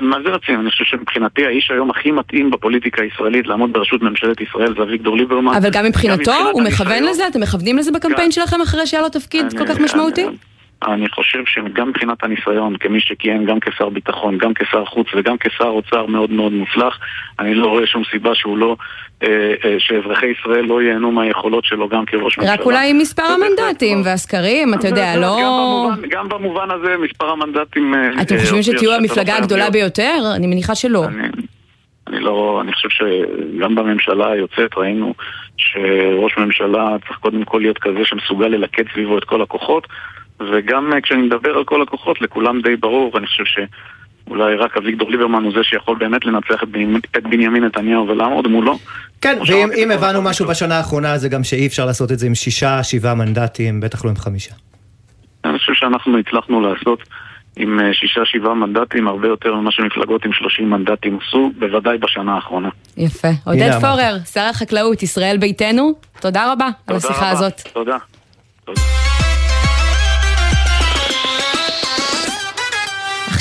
[0.00, 0.60] מה זה רצים?
[0.60, 5.16] אני חושב שמבחינתי האיש היום הכי מתאים בפוליטיקה הישראלית לעמוד בראשות ממשלת ישראל זה אביגדור
[5.16, 5.54] ליברמן.
[5.54, 6.32] אבל גם מבחינתו?
[6.52, 7.28] הוא מכוון לזה?
[7.28, 10.26] אתם מכוונים לזה בקמפיין שלכם אחרי שהיה לו תפקיד כל כך משמעותי?
[10.88, 15.64] אני חושב שגם מבחינת הניסיון, כמי שכיהן גם כשר ביטחון, גם כשר חוץ וגם כשר
[15.64, 16.98] אוצר מאוד מאוד מוצלח,
[17.38, 18.76] אני לא רואה שום סיבה שהוא לא,
[19.22, 19.28] אה,
[19.64, 22.52] אה, שאזרחי ישראל לא ייהנו מהיכולות שלו גם כראש ממשלה.
[22.54, 25.90] רק אולי עם מספר המנדטים והסקרים, אתה יודע, לא...
[26.10, 27.94] גם במובן הזה, מספר המנדטים...
[27.94, 30.18] אה, אתם חושבים שתהיו המפלגה הגדולה ביותר?
[30.36, 31.04] אני מניחה שלא.
[32.06, 35.14] אני לא, אני חושב שגם בממשלה היוצאת ראינו
[35.56, 39.86] שראש ממשלה צריך קודם כל להיות כזה שמסוגל ללכד סביבו את כל הכוחות
[40.40, 45.42] וגם כשאני מדבר על כל הכוחות, לכולם די ברור, ואני חושב שאולי רק אביגדור ליברמן
[45.44, 48.78] הוא זה שיכול באמת לנצח את, בנימין, את בנימין נתניהו ולעמוד מולו.
[49.20, 52.82] כן, ואם הבנו משהו בשנה האחרונה זה גם שאי אפשר לעשות את זה עם שישה,
[52.82, 54.54] שבעה מנדטים, בטח לא עם חמישה.
[55.44, 57.02] אני חושב שאנחנו הצלחנו לעשות
[57.56, 62.34] עם אה, שישה, שבעה מנדטים, הרבה יותר ממה שמפלגות עם שלושים מנדטים עשו, בוודאי בשנה
[62.34, 62.68] האחרונה.
[62.96, 63.28] יפה.
[63.44, 67.30] עודד פורר, שר החקלאות, ישראל ביתנו, תודה רבה תודה על השיחה רבה.
[67.30, 67.60] הזאת.
[67.72, 67.96] תודה.
[68.64, 69.01] תודה.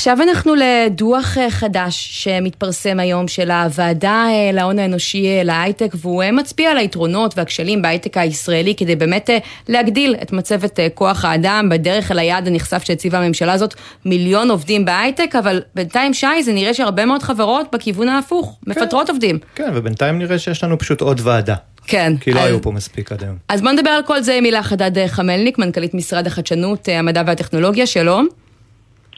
[0.02, 6.24] עכשיו אנחנו לדוח אה, חדש שמתפרסם היום של הוועדה אה, להון האנושי אה, להייטק והוא
[6.34, 9.30] מצביע על היתרונות והכשלים בהייטק הישראלי כדי באמת
[9.68, 13.74] להגדיל את מצבת כוח האדם בדרך אל היעד הנחשף שהציבה הממשלה הזאת
[14.06, 19.10] מיליון עובדים בהייטק אבל בינתיים שי זה נראה שהרבה מאוד חברות בכיוון ההפוך כן, מפטרות
[19.10, 19.40] עובדים.
[19.56, 21.56] כן ובינתיים נראה שיש לנו פשוט עוד ועדה.
[21.88, 22.14] כן.
[22.20, 23.36] כי לא אז, היו פה מספיק עד היום.
[23.50, 27.88] אז בוא נדבר על כל זה עם הילה חדד חמלניק, מנכ"לית משרד החדשנות, המדע והטכנולוגיה,
[27.88, 28.28] שלום.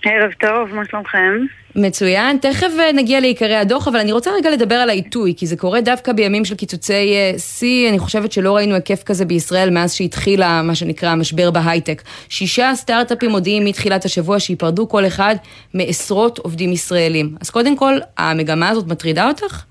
[0.06, 1.38] ערב טוב, מה שלומכם?
[1.76, 5.82] מצוין, תכף נגיע לעיקרי הדוח, אבל אני רוצה רגע לדבר על העיתוי, כי זה קורה
[5.82, 10.76] דווקא בימים של קיצוצי שיא, אני חושבת שלא ראינו היקף כזה בישראל מאז שהתחילה מה
[10.76, 12.02] שנקרא המשבר בהייטק.
[12.30, 15.36] שישה סטארט-אפים מודיעים מתחילת השבוע שייפרדו כל אחד
[15.74, 17.36] מעשרות עובדים ישראלים.
[17.42, 19.64] אז קודם כל, המגמה הזאת מטרידה אותך?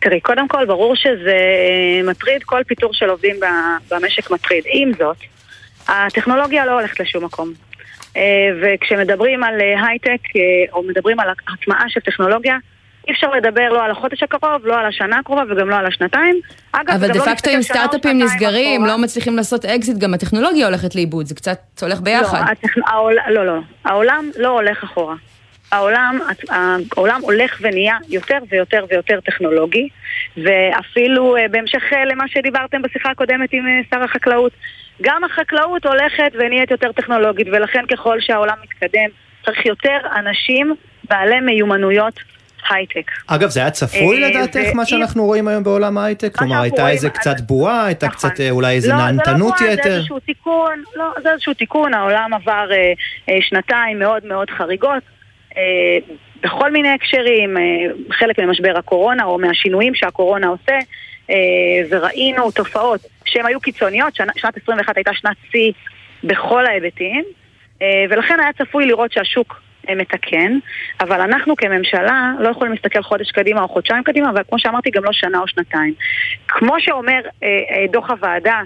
[0.00, 1.36] תראי, קודם כל ברור שזה
[2.04, 3.36] מטריד, כל פיטור של עובדים
[3.90, 4.64] במשק מטריד.
[4.72, 5.16] עם זאת,
[5.88, 7.67] הטכנולוגיה לא הולכת לשום מקום.
[8.16, 8.22] אה,
[8.62, 12.56] וכשמדברים על אה, הייטק אה, או מדברים על הטמעה של טכנולוגיה,
[13.08, 16.40] אי אפשר לדבר לא על החודש הקרוב, לא על השנה הקרובה וגם לא על השנתיים.
[16.72, 20.94] אגב, אבל דה לא פקטו אם סטארט-אפים נסגרים, לא מצליחים לעשות אקזיט, גם הטכנולוגיה הולכת
[20.94, 22.38] לאיבוד, זה קצת הולך ביחד.
[22.46, 22.78] לא, הטכ...
[22.86, 23.16] העול...
[23.28, 25.14] לא, לא, העולם לא הולך אחורה.
[25.72, 26.18] העולם,
[26.96, 29.88] העולם הולך ונהיה יותר ויותר ויותר טכנולוגי,
[30.36, 34.52] ואפילו בהמשך למה שדיברתם בשיחה הקודמת עם שר החקלאות,
[35.02, 39.08] גם החקלאות הולכת ונהיית יותר טכנולוגית, ולכן ככל שהעולם מתקדם,
[39.44, 40.74] צריך יותר אנשים
[41.08, 42.20] בעלי מיומנויות
[42.70, 43.10] הייטק.
[43.26, 46.36] אגב, זה היה צפוי אה, לדעתך מה שאנחנו רואים היום בעולם ההייטק?
[46.36, 48.30] כלומר, הייתה איזה קצת בועה, הייתה נכון.
[48.30, 49.66] קצת אה, אולי איזה נהנתנות יתר?
[49.66, 52.68] לא, זה לא בועה, זה איזשהו תיקון, לא, זה איזשהו תיקון, העולם עבר
[53.28, 55.02] אה, שנתיים מאוד מאוד חריגות.
[56.42, 57.56] בכל מיני הקשרים,
[58.10, 60.78] חלק ממשבר הקורונה או מהשינויים שהקורונה עושה,
[61.90, 65.72] וראינו תופעות שהן היו קיצוניות, שנת 21 הייתה שנת שיא
[66.24, 67.24] בכל ההיבטים,
[67.82, 70.58] אה, ולכן היה צפוי לראות שהשוק אה, מתקן,
[71.00, 75.04] אבל אנחנו כממשלה לא יכולים להסתכל חודש קדימה או חודשיים קדימה, אבל כמו שאמרתי, גם
[75.04, 75.94] לא שנה או שנתיים.
[76.48, 77.48] כמו שאומר אה,
[77.90, 78.60] דוח הוועדה,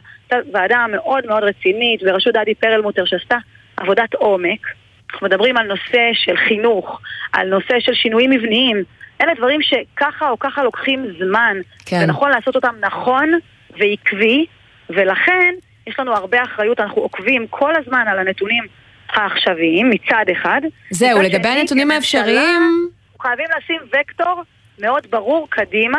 [0.52, 3.36] ועדה מאוד מאוד רצינית בראשות דדי פרלמוטר שעשתה
[3.76, 4.66] עבודת עומק,
[5.12, 7.00] אנחנו מדברים על נושא של חינוך,
[7.32, 8.82] על נושא של שינויים מבניים,
[9.20, 12.00] אלה דברים שככה או ככה לוקחים זמן, כן.
[12.02, 13.30] ונכון לעשות אותם נכון
[13.78, 14.46] ועקבי,
[14.90, 15.54] ולכן
[15.86, 18.64] יש לנו הרבה אחריות, אנחנו עוקבים כל הזמן על הנתונים
[19.12, 20.60] העכשוויים מצד אחד.
[20.90, 22.88] זהו, לגבי הנתונים האפשריים...
[23.22, 24.42] חייבים לשים וקטור
[24.78, 25.98] מאוד ברור קדימה.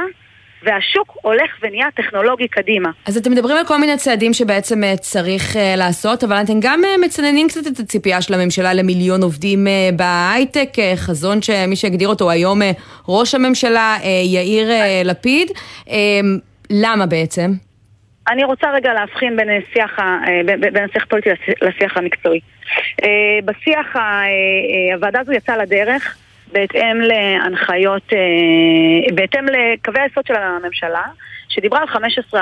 [0.63, 2.89] והשוק הולך ונהיה טכנולוגי קדימה.
[3.05, 6.81] אז אתם מדברים על כל מיני צעדים שבעצם אה, צריך uh, לעשות, אבל אתם גם
[6.83, 12.61] uh, מצננים קצת את הציפייה של הממשלה למיליון עובדים בהייטק, חזון שמי שהגדיר אותו היום
[13.07, 14.69] ראש הממשלה יאיר
[15.05, 15.51] לפיד.
[16.69, 17.51] למה בעצם?
[18.31, 19.99] אני רוצה רגע להבחין בין שיח,
[20.45, 21.29] בין, בין השיח הפוליטי
[21.61, 22.39] לשיח המקצועי.
[23.45, 23.95] בשיח,
[24.93, 26.17] הוועדה הזו יצאה לדרך
[26.53, 28.13] בהתאם להנחיות,
[29.15, 31.03] בהתאם לקווי היסוד של הממשלה,
[31.49, 31.87] שדיברה על
[32.33, 32.35] 15%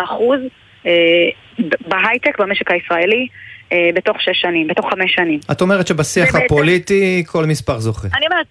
[1.87, 3.27] בהייטק במשק הישראלי
[3.93, 5.39] בתוך שש שנים, בתוך חמש שנים.
[5.51, 8.07] את אומרת שבשיח הפוליטי כל מספר זוכה.
[8.17, 8.45] אני אומרת,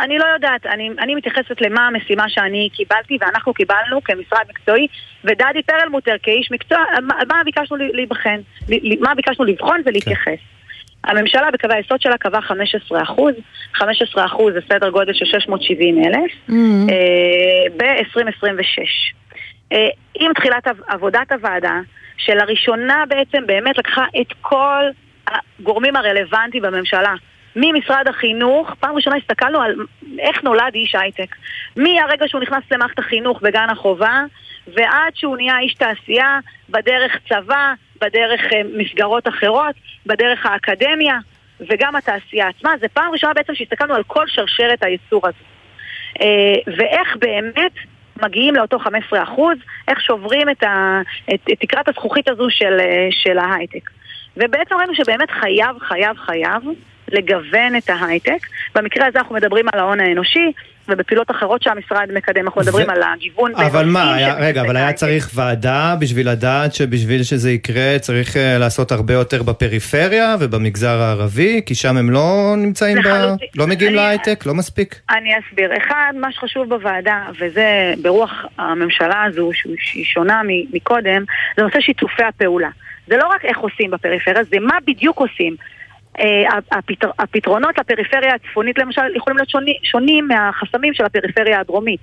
[0.00, 4.86] אני לא יודעת, אני, אני מתייחסת למה המשימה שאני קיבלתי ואנחנו קיבלנו כמשרד מקצועי
[5.24, 8.40] ודדי פרלמוטר כאיש מקצוע, מה, מה ביקשנו להיבחן,
[9.00, 10.24] מה ביקשנו לבחון ולהתייחס.
[10.24, 10.59] כן.
[11.04, 13.34] הממשלה בקווי היסוד שלה קבעה 15 אחוז,
[13.74, 16.52] 15 אחוז זה סדר גודל של 670 אלף, mm-hmm.
[16.92, 19.14] אה, ב-2026.
[19.72, 21.80] אה, עם תחילת עבודת הוועדה,
[22.16, 24.84] שלראשונה בעצם באמת לקחה את כל
[25.26, 27.14] הגורמים הרלוונטיים בממשלה,
[27.56, 29.74] ממשרד החינוך, פעם ראשונה הסתכלנו על
[30.18, 31.36] איך נולד איש הייטק.
[31.76, 34.22] מהרגע שהוא נכנס למערכת החינוך בגן החובה,
[34.66, 39.74] ועד שהוא נהיה איש תעשייה, בדרך צבא, בדרך אה, מסגרות אחרות,
[40.06, 41.18] בדרך האקדמיה,
[41.60, 42.72] וגם התעשייה עצמה.
[42.80, 45.44] זה פעם ראשונה בעצם שהסתכלנו על כל שרשרת הייצור הזו.
[46.20, 47.72] אה, ואיך באמת
[48.22, 48.78] מגיעים לאותו
[49.12, 49.18] 15%,
[49.88, 51.00] איך שוברים את, ה,
[51.34, 53.90] את, את תקרת הזכוכית הזו של, אה, של ההייטק.
[54.36, 56.62] ובעצם ראינו שבאמת חייב, חייב, חייב
[57.08, 58.46] לגוון את ההייטק.
[58.74, 60.52] במקרה הזה אנחנו מדברים על ההון האנושי,
[60.90, 62.90] ובפעילות אחרות שהמשרד מקדם, אנחנו מדברים ו...
[62.90, 67.98] על הגיוון אבל מה, היה, רגע, אבל היה צריך ועדה בשביל לדעת שבשביל שזה יקרה
[67.98, 73.08] צריך uh, לעשות הרבה יותר בפריפריה ובמגזר הערבי, כי שם הם לא נמצאים, ב...
[73.56, 73.90] לא מגיעים.
[73.94, 75.00] להייטק, לא מספיק?
[75.10, 75.70] אני אסביר.
[75.76, 80.40] אחד, מה שחשוב בוועדה, וזה ברוח הממשלה הזו, שהיא שונה
[80.72, 81.24] מקודם,
[81.56, 82.68] זה נושא שיתופי הפעולה.
[83.06, 85.56] זה לא רק איך עושים בפריפריה, זה מה בדיוק עושים.
[86.18, 92.00] אה, הפתר, הפתרונות לפריפריה הצפונית למשל יכולים להיות שונים, שונים מהחסמים של הפריפריה הדרומית.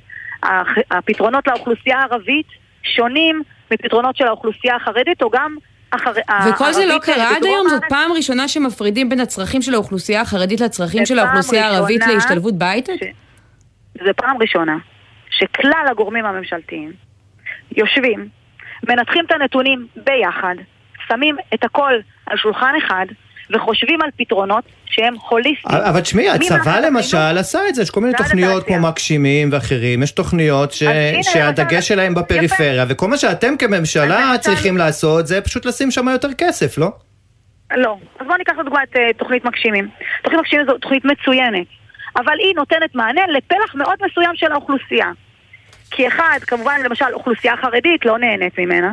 [0.91, 2.45] הפתרונות לאוכלוסייה הערבית
[2.83, 3.41] שונים
[3.71, 5.55] מפתרונות של האוכלוסייה החרדית או גם
[5.91, 6.11] אחר,
[6.49, 7.67] וכל זה לא קרה עד היום?
[7.69, 12.93] זאת פעם ראשונה שמפרידים בין הצרכים של האוכלוסייה החרדית לצרכים של האוכלוסייה הערבית להשתלבות בהייטק?
[14.05, 14.77] זה פעם ראשונה
[15.29, 16.91] שכלל הגורמים הממשלתיים
[17.77, 18.27] יושבים,
[18.89, 20.55] מנתחים את הנתונים ביחד,
[21.07, 21.93] שמים את הכל
[22.25, 23.05] על שולחן אחד,
[23.49, 25.81] וחושבים על פתרונות שהם הוליסטיים.
[25.81, 30.11] אבל תשמעי, הצבא למשל עשה את זה, יש כל מיני תוכניות כמו מגשימים ואחרים, יש
[30.11, 30.83] תוכניות ש...
[31.21, 36.77] שהדגש שלהם בפריפריה, וכל מה שאתם כממשלה צריכים לעשות זה פשוט לשים שם יותר כסף,
[36.77, 36.91] לא?
[37.75, 37.97] לא.
[38.19, 39.89] אז בואו ניקח לדוגמה את uh, תוכנית מגשימים.
[40.23, 41.67] תוכנית מגשימים זו תוכנית מצוינת,
[42.15, 45.11] אבל היא נותנת מענה לפלח מאוד מסוים של האוכלוסייה.
[45.91, 48.91] כי אחד, כמובן, למשל, אוכלוסייה חרדית לא נהנית ממנה.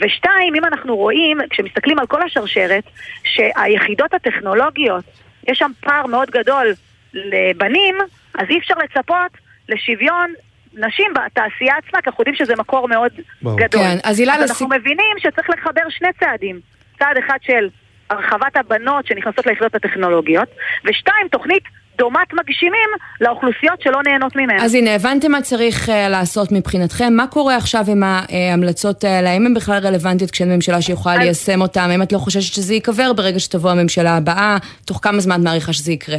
[0.00, 2.84] ושתיים, אם אנחנו רואים, כשמסתכלים על כל השרשרת,
[3.24, 5.04] שהיחידות הטכנולוגיות,
[5.48, 6.72] יש שם פער מאוד גדול
[7.14, 7.96] לבנים,
[8.34, 9.30] אז אי אפשר לצפות
[9.68, 10.32] לשוויון
[10.74, 13.56] נשים בתעשייה עצמה, כי אנחנו יודעים שזה מקור מאוד בוא.
[13.56, 13.82] גדול.
[13.82, 14.80] כן, אז, אז אנחנו לסיק...
[14.80, 16.60] מבינים שצריך לחבר שני צעדים.
[16.98, 17.68] צעד אחד של
[18.10, 20.48] הרחבת הבנות שנכנסות ליחידות הטכנולוגיות,
[20.84, 21.62] ושתיים, תוכנית
[21.98, 22.88] דומת מגשימים
[23.20, 24.64] לאוכלוסיות שלא נהנות ממנה.
[24.64, 27.12] אז הנה, הבנתם מה צריך uh, לעשות מבחינתכם.
[27.16, 29.30] מה קורה עכשיו עם ההמלצות האלה?
[29.30, 31.20] האם הן בכלל רלוונטיות כשאין ממשלה שיכולה אז...
[31.20, 31.90] ליישם אותן?
[31.90, 34.56] האם את לא חוששת שזה ייקבר ברגע שתבוא הממשלה הבאה?
[34.84, 36.18] תוך כמה זמן את מעריכה שזה יקרה?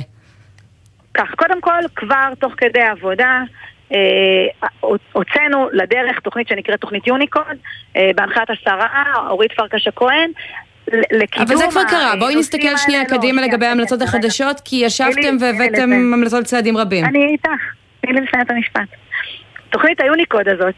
[1.14, 3.42] כך, קודם כל, כבר תוך כדי עבודה,
[3.94, 4.68] אה,
[5.12, 7.58] הוצאנו לדרך תוכנית שנקראת תוכנית יוניקוד,
[7.98, 10.32] אה, בהנחיית השרה אורית פרקש הכהן,
[10.92, 11.48] לקידום...
[11.48, 15.92] אבל זה כבר קרה, בואי נסתכל שנייה לא, קדימה לגבי ההמלצות החדשות, כי ישבתם והבאתם
[16.14, 17.06] המלצות לצעדים רבים.
[17.06, 17.50] אני איתך,
[18.02, 18.98] תני לי לסיים את המשפט.
[19.70, 20.76] תוכנית היוניקוד הזאת,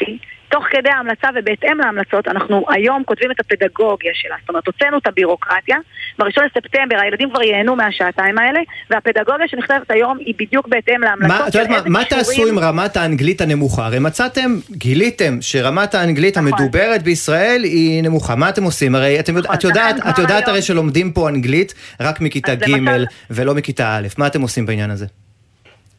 [0.50, 4.36] תוך כדי ההמלצה ובהתאם להמלצות, אנחנו היום כותבים את הפדגוגיה שלה.
[4.42, 5.78] זאת אומרת, הוצאנו את הבירוקרטיה,
[6.20, 8.60] ב-1 לספטמבר הילדים כבר ייהנו מהשעתיים האלה,
[8.90, 12.98] והפדגוגיה שנכתבת היום היא בדיוק בהתאם להמלצות מה, של איזה מה, מה תעשו עם רמת
[12.98, 13.86] האנגלית הנמוכה?
[13.86, 16.52] הרי מצאתם, גיליתם שרמת האנגלית נכון.
[16.54, 18.36] המדוברת בישראל היא נמוכה.
[18.36, 18.96] מה אתם עושים?
[18.96, 23.06] הרי אתם, נכון, את יודעת, את יודעת הרי שלומדים פה אנגלית רק מכיתה ג' למשל...
[23.30, 24.08] ולא מכיתה א'.
[24.18, 25.06] מה אתם עושים בעניין הזה?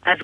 [0.06, 0.18] אז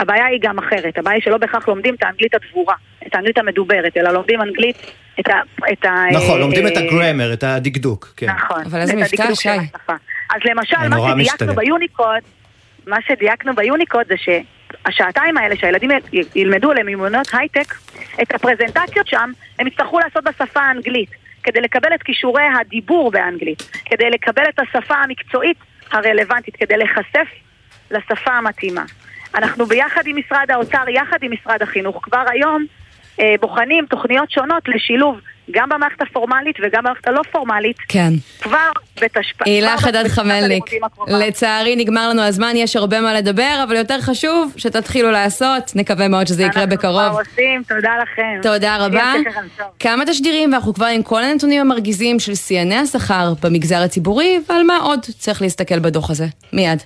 [0.00, 2.74] הבעיה היא גם אחרת, הבעיה היא שלא בהכרח לומדים את האנגלית הדבורה,
[3.06, 4.76] את האנגלית המדוברת, אלא לומדים אנגלית,
[5.20, 5.40] את ה...
[5.72, 8.26] את ה נכון, לומדים את הגרמר, את הדקדוק, כן.
[8.26, 8.64] נכון.
[8.64, 9.48] אבל איזה מבטא, שי.
[10.30, 12.22] אז למשל, מה שדייקנו ביוניקוד,
[12.86, 15.90] מה שדייקנו ביוניקוד זה שהשעתיים האלה שהילדים
[16.34, 17.74] ילמדו למיומנויות הייטק,
[18.22, 21.10] את הפרזנטציות שם הם יצטרכו לעשות בשפה האנגלית,
[21.42, 25.56] כדי לקבל את כישורי הדיבור באנגלית, כדי לקבל את השפה המקצועית
[25.90, 27.28] הרלוונטית, כדי להיחשף
[27.90, 28.84] לשפה המתאימה.
[29.34, 32.64] אנחנו ביחד עם משרד האוצר, יחד עם משרד החינוך, כבר היום
[33.20, 37.76] אה, בוחנים תוכניות שונות לשילוב גם במערכת הפורמלית וגם במערכת הלא פורמלית.
[37.88, 38.12] כן.
[38.40, 38.70] כבר
[39.02, 39.44] בתשפ"א.
[39.44, 40.64] הילה חדד חמלניק,
[41.08, 46.26] לצערי נגמר לנו הזמן, יש הרבה מה לדבר, אבל יותר חשוב שתתחילו לעשות, נקווה מאוד
[46.26, 47.00] שזה יקרה בקרוב.
[47.00, 48.40] אנחנו כבר עושים, תודה לכם.
[48.42, 49.12] תודה רבה.
[49.78, 54.76] כמה תשדירים, ואנחנו כבר עם כל הנתונים המרגיזים של שיאני השכר במגזר הציבורי, ועל מה
[54.76, 56.26] עוד צריך להסתכל בדוח הזה.
[56.52, 56.82] מיד.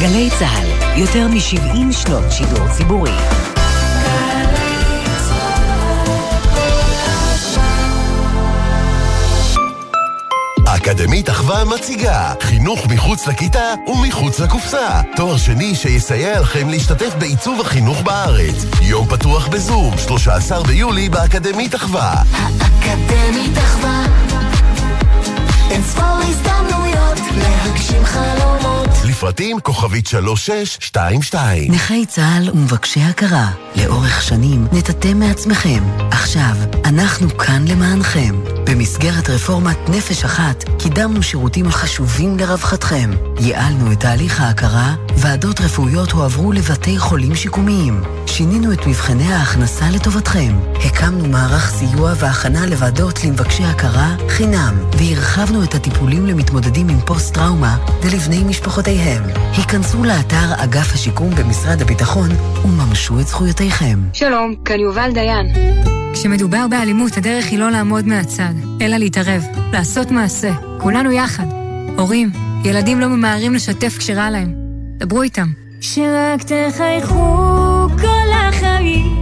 [0.00, 3.10] גלי צה"ל, יותר מ-70 שנות שידור ציבורי.
[10.66, 15.00] אקדמית אחווה מציגה חינוך מחוץ לכיתה ומחוץ לקופסה.
[15.16, 18.64] תואר שני שיסייע לכם להשתתף בעיצוב החינוך בארץ.
[18.82, 22.14] יום פתוח בזום, 13 ביולי באקדמית אחווה.
[22.32, 24.04] האקדמית אחווה
[25.70, 26.89] אין ספור הזדמנויות
[27.36, 28.88] להגשים חלומות.
[29.08, 31.72] לפרטים כוכבית 3622.
[31.72, 35.82] נכי צה"ל ומבקשי הכרה, לאורך שנים נתתם מעצמכם.
[36.10, 38.40] עכשיו, אנחנו כאן למענכם.
[38.64, 43.10] במסגרת רפורמת נפש אחת, קידמנו שירותים חשובים לרווחתכם.
[43.40, 48.02] ייעלנו את תהליך ההכרה, ועדות רפואיות הועברו לבתי חולים שיקומיים.
[48.26, 50.58] שינינו את מבחני ההכנסה לטובתכם.
[50.84, 58.44] הקמנו מערך סיוע והכנה לוועדות למבקשי הכרה חינם, והרחבנו את הטיפולים למתמודדים עם פוסט-טראומה ולבני
[58.44, 59.22] משפחותיהם.
[59.56, 62.28] היכנסו לאתר אגף השיקום במשרד הביטחון
[62.64, 63.98] וממשו את זכויותיכם.
[64.12, 65.46] שלום, כאן יובל דיין.
[66.14, 68.52] כשמדובר באלימות, הדרך היא לא לעמוד מהצד.
[68.80, 71.46] אלא להתערב, לעשות מעשה, כולנו יחד.
[71.98, 72.30] הורים,
[72.64, 74.54] ילדים לא ממהרים לשתף כשרע להם.
[74.98, 75.46] דברו איתם.
[75.80, 79.16] שרק תחייכו כל החיים,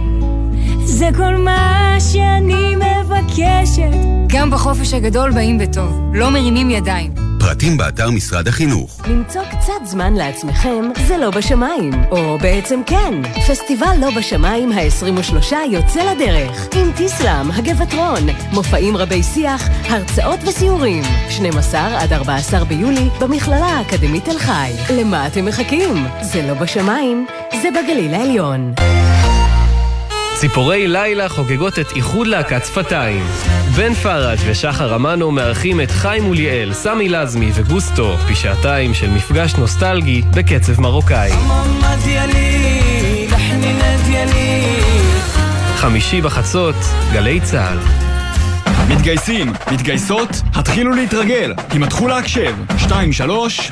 [0.85, 3.97] זה כל מה שאני מבקשת.
[4.27, 7.28] גם בחופש הגדול באים בטוב, לא מרימים ידיים.
[7.39, 9.01] פרטים באתר משרד החינוך.
[9.07, 13.13] למצוא קצת זמן לעצמכם זה לא בשמיים, או בעצם כן.
[13.47, 21.03] פסטיבל לא בשמיים ה-23 יוצא לדרך, עם טיסלאם, הגבעטרון, מופעים רבי שיח, הרצאות וסיורים.
[21.29, 24.71] 12 עד 14 ביולי במכללה האקדמית תל חי.
[24.97, 26.05] למה אתם מחכים?
[26.21, 27.25] זה לא בשמיים,
[27.61, 28.73] זה בגליל העליון.
[30.39, 33.25] ציפורי לילה חוגגות את איחוד להקת שפתיים.
[33.75, 40.21] בן פראג' ושחר אמנו מארחים את חיים מוליאל, סמי לזמי וגוסטו בשעתיים של מפגש נוסטלגי
[40.35, 41.31] בקצב מרוקאי.
[45.75, 46.75] חמישי בחצות,
[47.13, 48.08] גלי צה"ל.
[48.87, 52.55] מתגייסים, מתגייסות, התחילו להתרגל, הימתחו להקשב.
[52.79, 52.91] 2-3,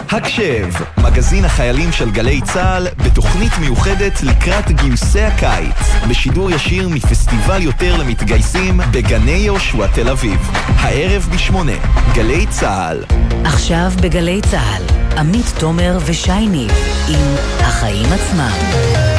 [0.09, 0.67] הקשב,
[0.97, 5.75] מגזין החיילים של גלי צה"ל, בתוכנית מיוחדת לקראת גיוסי הקיץ,
[6.09, 10.51] בשידור ישיר מפסטיבל יותר למתגייסים בגני יהושע תל אביב.
[10.79, 11.77] הערב בשמונה,
[12.13, 13.03] גלי צה"ל.
[13.43, 14.83] עכשיו בגלי צה"ל,
[15.17, 16.71] עמית תומר ושי ניב,
[17.07, 19.16] עם החיים עצמם.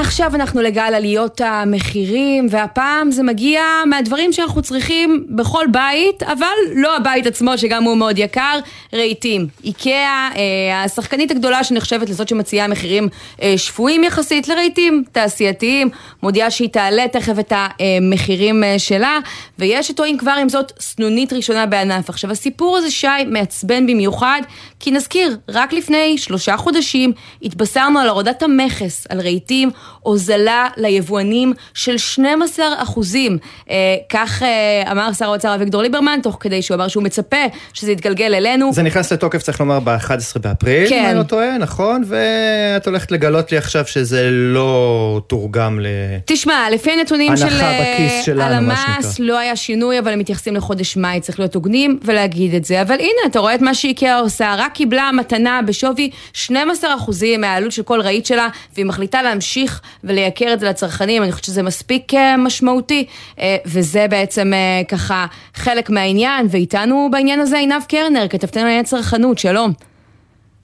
[0.00, 6.96] עכשיו אנחנו לגל עליות המחירים, והפעם זה מגיע מהדברים שאנחנו צריכים בכל בית, אבל לא
[6.96, 8.58] הבית עצמו שגם הוא מאוד יקר,
[8.94, 9.46] רהיטים.
[9.64, 13.08] איקאה, אה, השחקנית הגדולה שנחשבת לזאת שמציעה מחירים
[13.42, 15.88] אה, שפויים יחסית לרהיטים תעשייתיים,
[16.22, 19.18] מודיעה שהיא תעלה תכף את המחירים אה, שלה,
[19.58, 22.10] ויש שטועים כבר עם זאת סנונית ראשונה בענף.
[22.10, 24.40] עכשיו הסיפור הזה, שי, מעצבן במיוחד,
[24.80, 29.70] כי נזכיר, רק לפני שלושה חודשים התבשרנו על הורדת המכס על רהיטים.
[30.00, 33.38] הוזלה ליבואנים של 12 אחוזים.
[33.70, 33.76] אה,
[34.08, 37.36] כך אה, אמר שר האוצר אביגדור ליברמן, תוך כדי שהוא אמר שהוא מצפה
[37.72, 38.72] שזה יתגלגל אלינו.
[38.72, 40.98] זה נכנס לתוקף, צריך לומר, ב-11 באפריל, כן.
[40.98, 42.04] אם אני לא טועה, נכון?
[42.06, 45.86] ואת הולכת לגלות לי עכשיו שזה לא תורגם ל...
[46.24, 51.20] תשמע, לפי הנתונים של בכיס שלנו, הלמ"ס, לא היה שינוי, אבל הם מתייחסים לחודש מאי,
[51.20, 52.82] צריך להיות הוגנים ולהגיד את זה.
[52.82, 57.72] אבל הנה, אתה רואה את מה שאיקאה עושה, רק קיבלה מתנה בשווי 12 אחוזים מהעלות
[57.72, 59.73] של כל רהיט שלה, והיא מחליטה להמשיך
[60.04, 63.06] ולייקר את זה לצרכנים, אני חושבת שזה מספיק אה, משמעותי,
[63.38, 69.38] אה, וזה בעצם אה, ככה חלק מהעניין, ואיתנו בעניין הזה עינב קרנר, כתבתנו לעניין צרכנות,
[69.38, 69.72] שלום.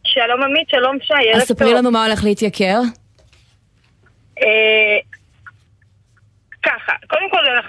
[0.05, 1.41] שלום עמית, שלום שי, ערב טוב.
[1.43, 2.81] אז ספרי לנו מה הולך להתייקר.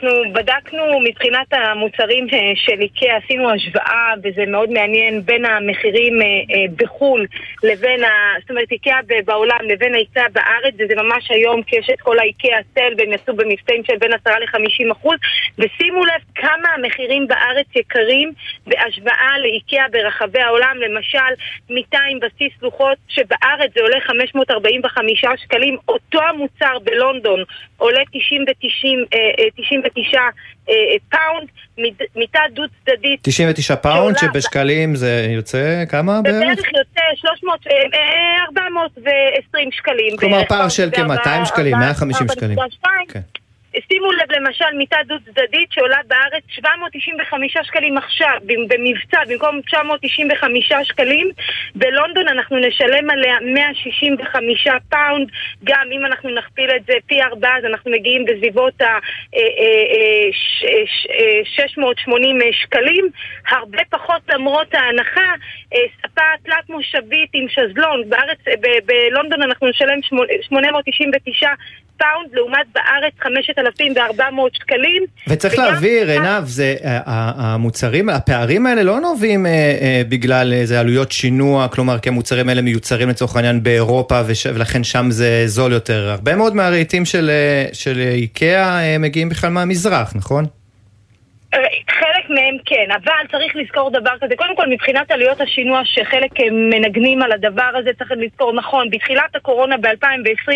[0.03, 6.25] אנחנו בדקנו מבחינת המוצרים אה, של איקאה, עשינו השוואה, וזה מאוד מעניין, בין המחירים אה,
[6.25, 7.25] אה, בחו"ל
[7.63, 8.09] לבין, ה...
[8.41, 12.57] זאת אומרת איקאה בעולם לבין האיקאה בארץ, וזה ממש היום כי יש את כל ה-איקאה
[12.75, 15.15] sale, והם יצאו במבצעים של בין 10 ל-50 אחוז,
[15.57, 18.31] ושימו לב כמה המחירים בארץ יקרים
[18.67, 21.31] בהשוואה לאיקאה ברחבי העולם, למשל
[21.69, 27.43] מיטה עם בסיס לוחות שבארץ זה עולה 545 שקלים, אותו המוצר בלונדון
[27.81, 28.87] עולה 99
[29.55, 30.23] 99 אה,
[30.69, 31.49] אה, אה, פאונד,
[32.15, 33.19] מיטה דו צדדית.
[33.23, 36.43] 99 פאונד, שבשקלים זה יוצא כמה בערך?
[36.43, 37.67] בערך יוצא 300,
[38.47, 40.17] 420 שקלים.
[40.17, 42.57] כלומר פער של כ-200 שקלים, 150 שקלים.
[43.09, 43.40] כן.
[43.87, 51.31] שימו לב למשל מיטה דו צדדית שעולה בארץ 795 שקלים עכשיו במבצע במקום 995 שקלים.
[51.75, 55.29] בלונדון אנחנו נשלם עליה 165 פאונד.
[55.63, 58.95] גם אם אנחנו נכפיל את זה פי ארבע אז אנחנו מגיעים בסביבות ה-680
[59.35, 59.41] אה,
[62.41, 63.09] אה, אה, שקלים.
[63.49, 65.33] הרבה פחות למרות ההנחה
[65.73, 68.09] ספה תלת מושבית עם שזלון.
[68.09, 68.39] בארץ,
[68.85, 69.99] בלונדון אנחנו נשלם
[70.41, 71.49] 899
[72.01, 75.03] פאונד, לעומת בארץ 5,400 שקלים.
[75.27, 81.67] וצריך להבהיר, עינב, זה, המוצרים, הפערים האלה לא נובעים אה, אה, בגלל איזה עלויות שינוע,
[81.67, 86.09] כלומר, כי המוצרים האלה מיוצרים לצורך העניין באירופה, וש, ולכן שם זה זול יותר.
[86.09, 90.45] הרבה מאוד מהרהיטים של, אה, של איקאה אה, מגיעים בכלל מהמזרח, נכון?
[91.89, 94.35] חלק מהם כן, אבל צריך לזכור דבר כזה.
[94.35, 99.77] קודם כל, מבחינת עלויות השינוע שחלק מנגנים על הדבר הזה, צריך לזכור, נכון, בתחילת הקורונה
[99.77, 100.51] ב-2020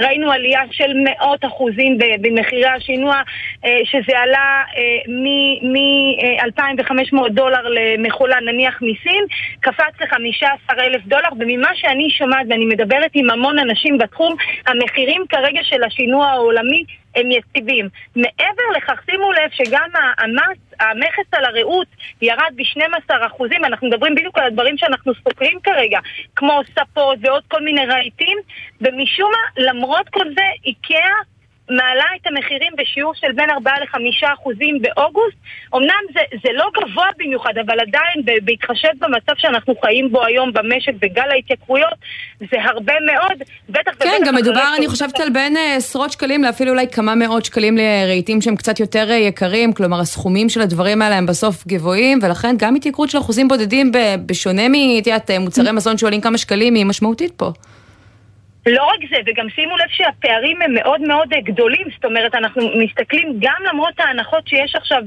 [0.00, 3.22] ראינו עלייה של מאות אחוזים במחירי השינוע,
[3.64, 4.62] אה, שזה עלה
[5.08, 9.24] מ-2,500 דולר למכולה, נניח מסין,
[9.60, 14.34] קפץ ל-15,000 דולר, וממה שאני שומעת, ואני מדברת עם המון אנשים בתחום,
[14.66, 17.88] המחירים כרגע של השינוע העולמי הם יציבים.
[18.16, 21.88] מעבר לכך, שימו לב שגם המס, המכס על הרעות
[22.22, 25.98] ירד ב-12%, אנחנו מדברים בדיוק על הדברים שאנחנו סוקרים כרגע,
[26.36, 28.38] כמו ספות ועוד כל מיני רהיטים,
[28.80, 31.16] ומשום מה, למרות כל זה, איקאה
[31.70, 35.36] מעלה את המחירים בשיעור של בין 4 ל-5 אחוזים באוגוסט.
[35.74, 40.92] אמנם זה, זה לא גבוה במיוחד, אבל עדיין בהתחשב במצב שאנחנו חיים בו היום במשק,
[41.00, 41.94] בגל ההתייקרויות,
[42.40, 46.70] זה הרבה מאוד, בטח כן, גם מדובר, אני חושבת, על בין אה, עשרות שקלים לאפילו
[46.70, 51.16] אולי כמה מאות שקלים לרהיטים שהם קצת יותר אה, יקרים, כלומר הסכומים של הדברים האלה
[51.16, 53.92] הם בסוף גבוהים, ולכן גם התייקרות של אחוזים בודדים,
[54.26, 57.52] בשונה ממוצרי מזון שעולים כמה שקלים, היא משמעותית פה.
[58.66, 63.32] לא רק זה, וגם שימו לב שהפערים הם מאוד מאוד גדולים, זאת אומרת, אנחנו מסתכלים
[63.38, 65.02] גם למרות ההנחות שיש עכשיו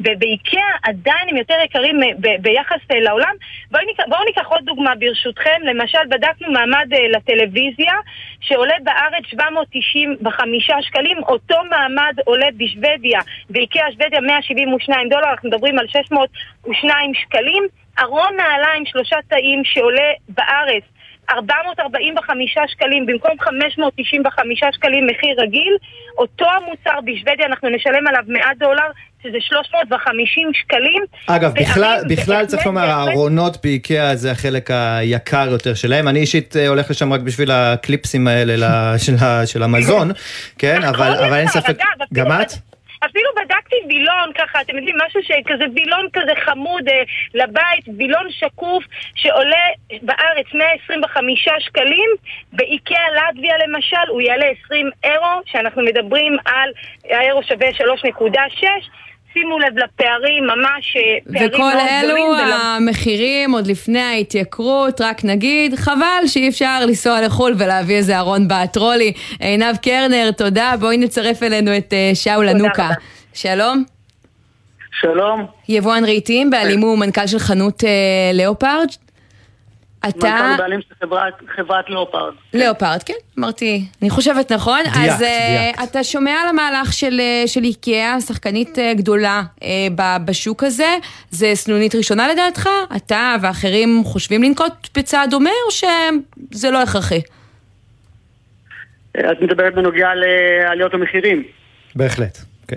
[0.00, 2.00] באיקאה, עדיין הם יותר יקרים
[2.40, 3.34] ביחס אה, לעולם.
[3.70, 7.94] בואו ניקח, בוא ניקח עוד דוגמה ברשותכם, למשל בדקנו מעמד אה, לטלוויזיה,
[8.40, 15.86] שעולה בארץ 795 שקלים, אותו מעמד עולה בשוודיה, באיקאה שוודיה 172 דולר, אנחנו מדברים על
[15.88, 17.62] 602 שקלים.
[17.98, 20.82] ארון נעליים שלושה תאים שעולה בארץ
[21.30, 25.76] 445 שקלים במקום 595 שקלים מחיר רגיל,
[26.18, 28.90] אותו המוצר בשוודיה אנחנו נשלם עליו 100 דולר,
[29.22, 31.04] שזה 350 שקלים.
[31.26, 36.08] אגב, בכלל, בכלל צריך לומר, הארונות באיקאה זה החלק היקר יותר שלהם.
[36.08, 39.16] אני אישית אה, הולך לשם רק בשביל הקליפסים האלה של,
[39.46, 40.10] של המזון,
[40.58, 40.82] כן?
[40.82, 41.76] אבל, אבל אין ספק...
[42.14, 42.52] גם את?
[43.06, 47.02] אפילו בדקתי וילון ככה, אתם יודעים, משהו שכזה וילון כזה חמוד אה,
[47.34, 48.84] לבית, וילון שקוף,
[49.14, 49.66] שעולה
[50.02, 52.10] בארץ 125 שקלים,
[52.52, 56.70] באיקאה לטביה למשל, הוא יעלה 20 אירו, שאנחנו מדברים על,
[57.10, 58.66] האירו שווה 3.6.
[59.38, 62.30] שימו לב לפערים, ממש אה, פערים מאוד גדולים.
[62.32, 68.18] וכל אלו המחירים עוד לפני ההתייקרות, רק נגיד, חבל שאי אפשר לנסוע לחו"ל ולהביא איזה
[68.18, 69.12] ארון באטרולי.
[69.40, 72.88] עינב קרנר, תודה, בואי נצרף אלינו את אה, שאול ענוקה.
[73.34, 73.84] שלום.
[75.00, 75.46] שלום.
[75.68, 77.90] יבואן רהיטים, בעלים הוא מנכ"ל של חנות אה,
[78.34, 78.86] לאופרד.
[80.08, 80.26] אתה...
[80.26, 82.32] מנכ"ל בעלים של חברת, חברת לאופרד.
[82.54, 84.80] לאופרד, כן, אמרתי, אני חושבת נכון.
[84.82, 85.82] דייקת, אז דייקת.
[85.90, 89.42] אתה שומע על המהלך של, של איקאה, שחקנית גדולה
[90.24, 90.96] בשוק הזה,
[91.30, 92.68] זה סנונית ראשונה לדעתך?
[92.96, 97.20] אתה ואחרים חושבים לנקוט בצעד דומה, או שזה לא הכרחי?
[99.20, 101.42] את מדברת בנוגע לעליות המחירים.
[101.94, 102.38] בהחלט,
[102.68, 102.76] כן.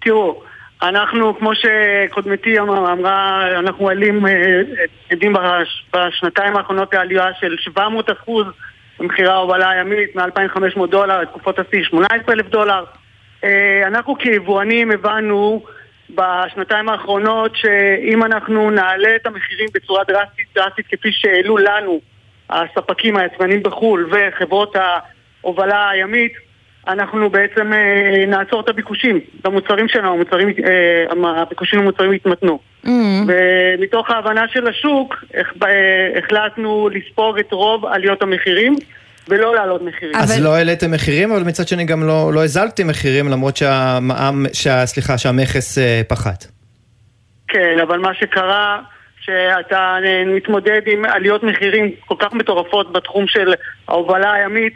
[0.00, 0.42] תראו,
[0.88, 4.32] אנחנו, כמו שקודמתי אמרה, אנחנו עלים, אה,
[5.10, 5.34] עדים
[5.92, 8.46] בשנתיים האחרונות לעלייה של 700 אחוז
[8.98, 12.84] במחירי ההובלה הימית, מ-2,500 דולר לתקופות השיא 18,000 דולר.
[13.44, 15.62] אה, אנחנו כיבואנים הבנו
[16.10, 22.00] בשנתיים האחרונות שאם אנחנו נעלה את המחירים בצורה דרסטית, דרסטית כפי שהעלו לנו
[22.50, 26.32] הספקים היצרנים בחו"ל וחברות ההובלה הימית,
[26.88, 32.58] אנחנו בעצם אה, נעצור את הביקושים למוצרים שלנו, המוצרים, אה, הביקושים למוצרים יתמתנו.
[32.84, 32.88] Mm-hmm.
[33.26, 38.76] ומתוך ההבנה של השוק, אה, החלטנו לספוג את רוב עליות המחירים.
[39.28, 40.16] ולא להעלות מחירים.
[40.16, 40.44] אז אבל...
[40.44, 45.18] לא העליתם מחירים, אבל מצד שני גם לא, לא הזלתם מחירים, למרות שהמע"מ, שה, סליחה,
[45.18, 46.44] שהמכס אה, פחת.
[47.48, 48.78] כן, אבל מה שקרה,
[49.20, 53.54] שאתה מתמודד עם עליות מחירים כל כך מטורפות בתחום של
[53.88, 54.74] ההובלה הימית,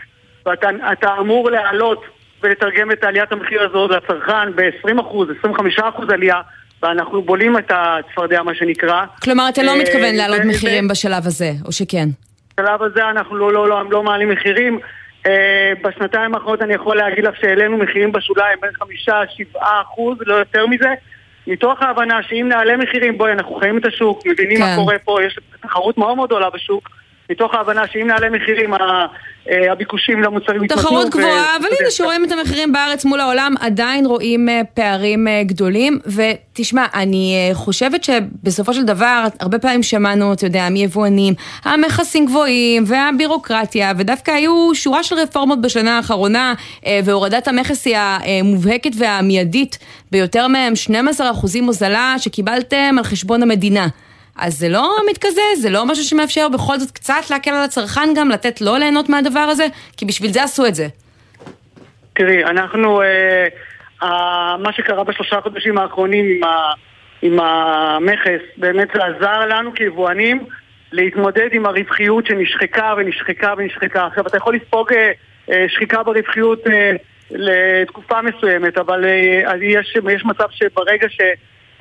[0.49, 2.05] ואתה אמור להעלות
[2.43, 5.47] ולתרגם את עליית המחיר הזאת לצרכן ב-20%,
[5.79, 6.41] 25% עלייה,
[6.83, 9.05] ואנחנו בולים את הצפרדע, מה שנקרא.
[9.23, 12.09] כלומר, אתה לא אה, מתכוון להעלות מחירים בשלב הזה, או שכן?
[12.53, 14.79] בשלב הזה אנחנו לא, לא, לא, לא מעלים מחירים.
[15.19, 15.31] Uh,
[15.85, 20.67] בשנתיים האחרונות אני יכול להגיד לך שהעלינו מחירים בשוליים בין חמישה, שבעה אחוז, לא יותר
[20.67, 20.89] מזה.
[21.47, 24.63] מתוך ההבנה שאם נעלה מחירים, בואי, אנחנו חיים את השוק, מבינים כן.
[24.63, 26.89] מה קורה פה, יש תחרות מאוד מאוד גדולה בשוק.
[27.31, 28.75] מתוך ההבנה שאם נעלה מחירים,
[29.51, 30.83] אה, הביקושים למוצרים יתמתנו.
[30.83, 35.43] תחרות גבוהה, אבל הנה, שרואים את המחירים בארץ מול העולם, עדיין רואים אה, פערים אה,
[35.47, 35.99] גדולים.
[36.07, 43.93] ותשמע, אני חושבת שבסופו של דבר, הרבה פעמים שמענו, אתה יודע, מיבואנים, המכסים גבוהים והבירוקרטיה,
[43.99, 46.55] ודווקא היו שורה של רפורמות בשנה האחרונה,
[47.05, 49.79] והורדת המכס היא המובהקת והמיידית
[50.11, 50.73] ביותר מהם
[51.21, 51.23] 12%
[51.67, 53.87] הוזלה שקיבלתם על חשבון המדינה.
[54.39, 58.29] אז זה לא מתקזז, זה לא משהו שמאפשר בכל זאת קצת להקל על הצרכן גם,
[58.29, 59.67] לתת לו ליהנות מהדבר הזה?
[59.97, 60.87] כי בשביל זה עשו את זה.
[62.13, 63.47] תראי, אנחנו, אה,
[64.03, 66.73] אה, מה שקרה בשלושה חודשים האחרונים עם, ה,
[67.23, 70.45] עם המכס, באמת זה עזר לנו כיבואנים
[70.93, 74.07] להתמודד עם הרווחיות שנשחקה ונשחקה ונשחקה.
[74.07, 75.13] עכשיו, אתה יכול לספוג אה,
[75.51, 76.93] אה, שחיקה ברווחיות אה,
[77.31, 81.21] לתקופה מסוימת, אבל אה, יש, יש מצב שברגע ש...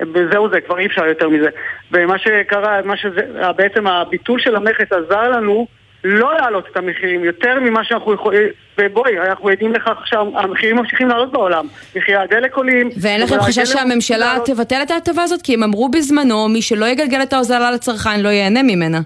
[0.00, 1.48] וזהו זה, כבר אי אפשר יותר מזה.
[1.92, 3.20] ומה שקרה, מה שזה,
[3.56, 5.66] בעצם הביטול של המכס עזר לנו
[6.04, 11.32] לא להעלות את המחירים יותר ממה שאנחנו יכולים, ובואי, אנחנו עדים לכך שהמחירים ממשיכים לעלות
[11.32, 11.66] בעולם.
[11.96, 12.90] מחירי הדלק עולים.
[13.00, 14.46] ואין לכם חשש שהממשלה לעלות...
[14.46, 15.42] תבטל את ההטבה הזאת?
[15.42, 18.98] כי הם אמרו בזמנו, מי שלא יגלגל את ההוזלה לצרכן לא ייהנה ממנה.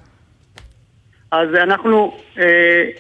[1.33, 2.45] אז אנחנו אה,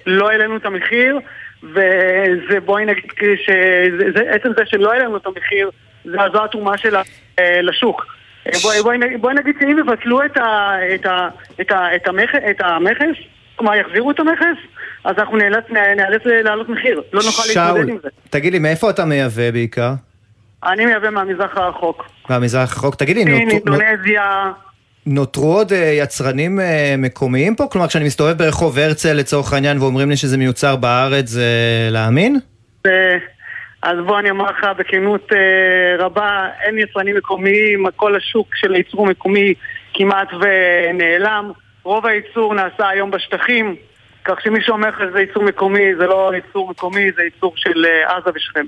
[0.07, 1.19] לא העלינו את המחיר,
[1.63, 3.05] וזה בואי נגיד
[3.37, 5.71] שעצם זה שלא היה לנו את המחיר,
[6.05, 7.03] זו התרומה שלה
[7.39, 8.07] אה, לשוק.
[8.47, 11.29] אה, בואי בוא, בוא נגיד שאם יבטלו את, ה, את, ה,
[11.61, 13.17] את, ה, את, המכ, את המכס,
[13.57, 14.59] כלומר יחזירו את המכס,
[15.05, 15.65] אז אנחנו נאלץ,
[15.97, 18.09] נאלץ להעלות מחיר, לא נוכל להתמודד עם זה.
[18.31, 19.93] תגיד לי, מאיפה אתה מייבא בעיקר?
[20.65, 22.05] אני מייבא מהמזרח הרחוק.
[22.31, 22.95] מהמזרח הרחוק.
[22.95, 24.53] תגיד לי, סין, אינדונזיה...
[25.07, 27.67] נותרו עוד אה, יצרנים אה, מקומיים פה?
[27.71, 31.45] כלומר, כשאני מסתובב ברחוב הרצל לצורך העניין ואומרים לי שזה מיוצר בארץ, זה
[31.91, 32.41] להאמין?
[33.83, 39.07] אז בוא אני אומר לך בכנות אה, רבה, אין יצרנים מקומיים, כל השוק של הייצור
[39.07, 39.55] מקומי
[39.95, 41.51] כמעט ונעלם.
[41.83, 43.77] רוב הייצור נעשה היום בשטחים,
[44.25, 48.31] כך שמי שאומר לך שזה ייצור מקומי, זה לא ייצור מקומי, זה ייצור של עזה
[48.35, 48.67] ושכם.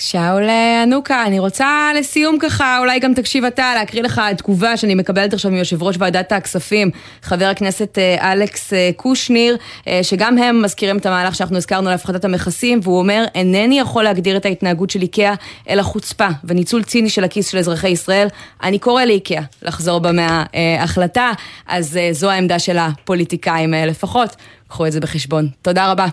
[0.00, 0.42] שאול
[0.82, 5.50] ענוקה, אני רוצה לסיום ככה, אולי גם תקשיב אתה, להקריא לך תגובה שאני מקבלת עכשיו
[5.50, 6.90] מיושב ראש ועדת הכספים,
[7.22, 9.56] חבר הכנסת אה, אלכס אה, קושניר,
[9.88, 14.36] אה, שגם הם מזכירים את המהלך שאנחנו הזכרנו להפחתת המכסים, והוא אומר, אינני יכול להגדיר
[14.36, 15.34] את ההתנהגות של איקאה,
[15.68, 18.26] אלא חוצפה וניצול ציני של הכיס של אזרחי ישראל.
[18.62, 21.30] אני קורא לאיקאה לחזור בה מההחלטה,
[21.68, 24.36] אז זו העמדה של הפוליטיקאים לפחות,
[24.68, 25.46] קחו את זה בחשבון.
[25.62, 26.06] תודה רבה.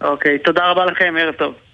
[0.00, 1.69] אוקיי, תודה רבה לכם, ערב טוב.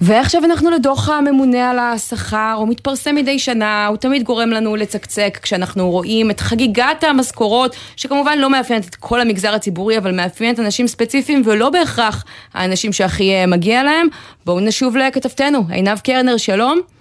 [0.00, 5.38] ועכשיו אנחנו לדוח הממונה על השכר, הוא מתפרסם מדי שנה, הוא תמיד גורם לנו לצקצק
[5.42, 10.86] כשאנחנו רואים את חגיגת המשכורות, שכמובן לא מאפיינת את כל המגזר הציבורי, אבל מאפיינת אנשים
[10.86, 12.24] ספציפיים ולא בהכרח
[12.54, 14.06] האנשים שהכי מגיע להם.
[14.46, 16.97] בואו נשוב לכתבתנו, עינב קרנר, שלום.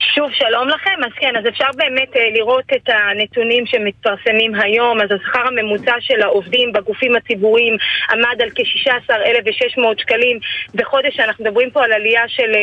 [0.00, 1.04] שוב, שלום לכם.
[1.04, 5.00] אז כן, אז אפשר באמת אה, לראות את הנתונים שמתפרסמים היום.
[5.00, 7.76] אז השכר הממוצע של העובדים בגופים הציבוריים
[8.10, 10.38] עמד על כ-16,600 שקלים
[10.74, 11.20] בחודש.
[11.20, 12.54] אנחנו מדברים פה על עלייה של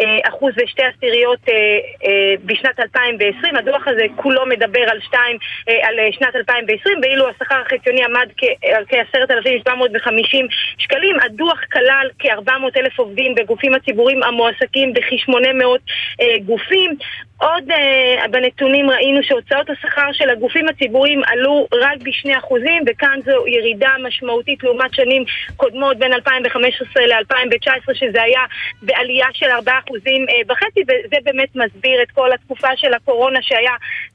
[0.00, 3.56] אה, אחוז ושתי עשיריות אה, בשנת 2020.
[3.56, 5.36] הדוח הזה כולו מדבר על, שתיים,
[5.82, 8.28] על שנת 2020, ואילו השכר החציוני עמד
[8.76, 10.36] על כ-10,750
[10.78, 11.16] שקלים.
[11.20, 16.85] הדוח כלל כ-400,000 עובדים בגופים הציבוריים המועסקים בכ-800 גופים.
[16.86, 17.26] הגופים.
[17.38, 23.46] עוד uh, בנתונים ראינו שהוצאות השכר של הגופים הציבוריים עלו רק בשני אחוזים, וכאן זו
[23.46, 25.24] ירידה משמעותית לעומת שנים
[25.56, 28.40] קודמות בין 2015 ל-2019, שזה היה
[28.82, 33.74] בעלייה של ארבעה אחוזים uh, וחצי, וזה באמת מסביר את כל התקופה של הקורונה שהיה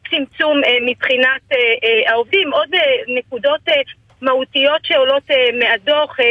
[0.10, 2.54] צמצום uh, מבחינת uh, uh, העובדים.
[2.54, 3.74] עוד uh, נקודות uh,
[4.22, 6.24] מהותיות שעולות uh, מהדוח, uh,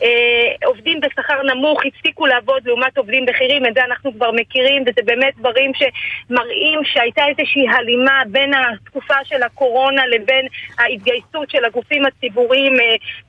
[0.00, 5.00] uh, עובדים בשכר נמוך הפסיקו לעבוד לעומת עובדים בכירים, את זה אנחנו כבר מכירים, וזה
[5.04, 10.46] באמת דברים שמראים שהייתה איזושהי הלימה בין התקופה של הקורונה לבין
[10.78, 12.78] ההתגייסות של הגופים הציבוריים uh,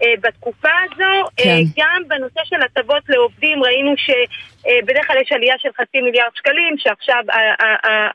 [0.04, 1.30] uh, בתקופה הזו.
[1.38, 1.50] כן.
[1.50, 4.10] Uh, גם בנושא של הטבות לעובדים ראינו ש...
[4.86, 7.24] בדרך כלל יש עלייה של חצי מיליארד שקלים, שעכשיו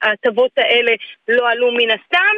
[0.03, 0.93] ההטבות האלה
[1.29, 2.35] לא עלו מן הסתם.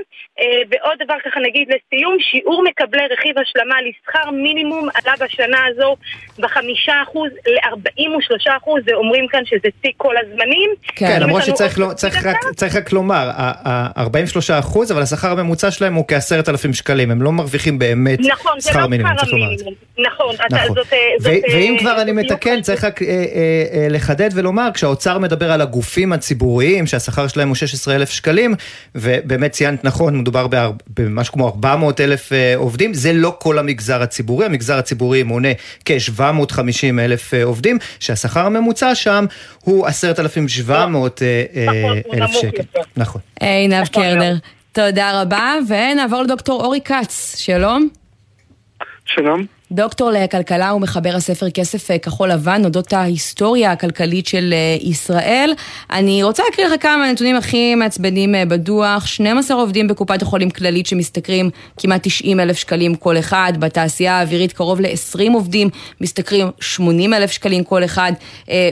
[0.69, 5.97] ועוד דבר ככה נגיד לסיום, שיעור מקבלי רכיב השלמה לשכר מינימום עלה בשנה הזו
[6.39, 10.71] בחמישה אחוז לארבעים ושלושה אחוז, ואומרים כאן שזה שיא כל הזמנים.
[10.87, 15.95] כן, למרות שצריך לא, צריך רק, צריך רק לומר, ה-43 אחוז, אבל השכר הממוצע שלהם
[15.95, 19.65] הוא כעשרת אלפים שקלים, הם לא מרוויחים באמת נכון, שכר מינימום, צריך לומר את זה.
[19.99, 20.75] נכון, נכון.
[20.75, 20.87] זאת,
[21.19, 26.13] זאת, ואם כבר אני מתקן, צריך רק אה, אה, לחדד ולומר, כשהאוצר מדבר על הגופים
[26.13, 28.55] הציבוריים, שהשכר שלהם הוא 16 אלף שקלים,
[28.95, 30.47] ובאמת ציינת נכון, מדובר
[30.99, 35.49] במשהו כמו 400 אלף אה, עובדים, זה לא כל המגזר הציבורי, המגזר הציבורי מונה
[35.99, 39.25] כ-750 אלף אה, עובדים, שהשכר הממוצע שם
[39.61, 42.63] הוא 10,700 אה, אה, אלף שקל.
[42.97, 43.21] נכון.
[43.41, 44.35] עינב קרנר,
[44.73, 47.89] תודה רבה, ונעבור לדוקטור אורי כץ, שלום.
[49.05, 49.56] שלום.
[49.73, 55.53] דוקטור לכלכלה ומחבר הספר כסף אה, כחול לבן, אודות ההיסטוריה הכלכלית של אה, ישראל.
[55.91, 59.07] אני רוצה להקריא לך כמה נתונים הכי מעצבנים אה, בדוח.
[59.07, 63.53] 12 עובדים בקופת החולים כללית שמשתכרים כמעט 90 אלף שקלים כל אחד.
[63.59, 65.69] בתעשייה האווירית קרוב ל-20 עובדים
[66.01, 68.13] משתכרים 80 אלף שקלים כל אחד.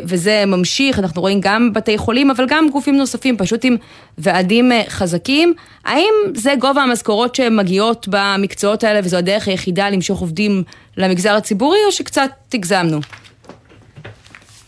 [0.04, 3.76] וזה ממשיך, אנחנו רואים גם בתי חולים, אבל גם גופים נוספים, פשוט עם
[4.18, 5.54] ועדים חזקים.
[5.84, 10.62] האם זה גובה המשכורות שמגיעות במקצועות האלה וזו הדרך היחידה למשוך עובדים
[10.96, 13.00] למגזר הציבורי, או שקצת הגזמנו?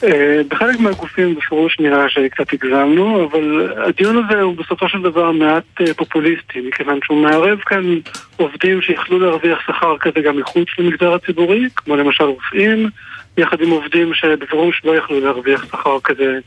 [0.05, 5.65] אה, בחלק מהגופים בפירוש נראה שקצת הגזמנו, אבל הדיון הזה הוא בסופו של דבר מעט
[5.81, 7.99] אה, פופוליסטי, מכיוון שהוא מערב כאן
[8.37, 12.91] עובדים שיכלו להרוויח שכר כזה גם מחוץ למגזר הציבורי, כמו למשל רופאים,
[13.37, 16.39] יחד עם עובדים שבפירוש לא יכלו להרוויח שכר כזה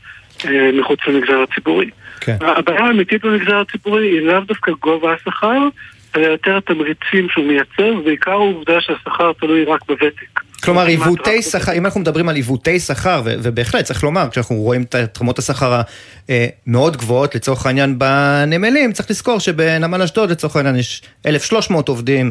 [0.44, 1.90] אה, מחוץ למגזר הציבורי.
[2.20, 2.36] כן.
[2.40, 5.68] הבעיה האמיתית במגזר הציבורי היא לאו דווקא גובה השכר,
[6.16, 10.40] אלא יותר התמריצים שהוא מייצר, ובעיקר העובדה שהשכר תלוי רק בוותק.
[10.62, 15.18] כלומר, עיוותי שכר, אם אנחנו מדברים על עיוותי שכר, ובהחלט צריך לומר, כשאנחנו רואים את
[15.20, 15.80] רמות השכר
[16.28, 22.30] המאוד גבוהות, לצורך העניין בנמלים, צריך לזכור שבנמל אשדוד, לצורך העניין, יש 1,300 עובדים,